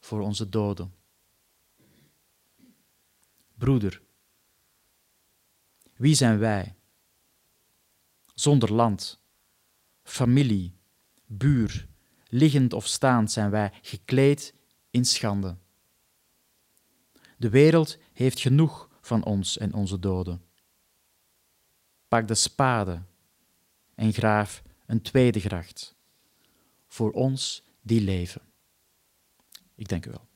voor 0.00 0.20
onze 0.20 0.48
doden. 0.48 0.94
Broeder, 3.54 4.02
wie 6.02 6.14
zijn 6.14 6.38
wij? 6.38 6.74
Zonder 8.34 8.72
land, 8.72 9.20
familie, 10.02 10.74
buur, 11.26 11.88
liggend 12.28 12.72
of 12.72 12.86
staand 12.86 13.32
zijn 13.32 13.50
wij 13.50 13.72
gekleed 13.82 14.54
in 14.90 15.04
schande. 15.04 15.56
De 17.36 17.48
wereld 17.48 17.98
heeft 18.12 18.40
genoeg 18.40 18.88
van 19.00 19.24
ons 19.24 19.58
en 19.58 19.74
onze 19.74 19.98
doden. 19.98 20.42
Pak 22.08 22.28
de 22.28 22.34
spade 22.34 23.02
en 23.94 24.12
graaf 24.12 24.62
een 24.86 25.02
tweede 25.02 25.40
gracht 25.40 25.94
voor 26.86 27.10
ons 27.10 27.62
die 27.80 28.00
leven. 28.00 28.42
Ik 29.74 29.88
dank 29.88 30.06
u 30.06 30.10
wel. 30.10 30.26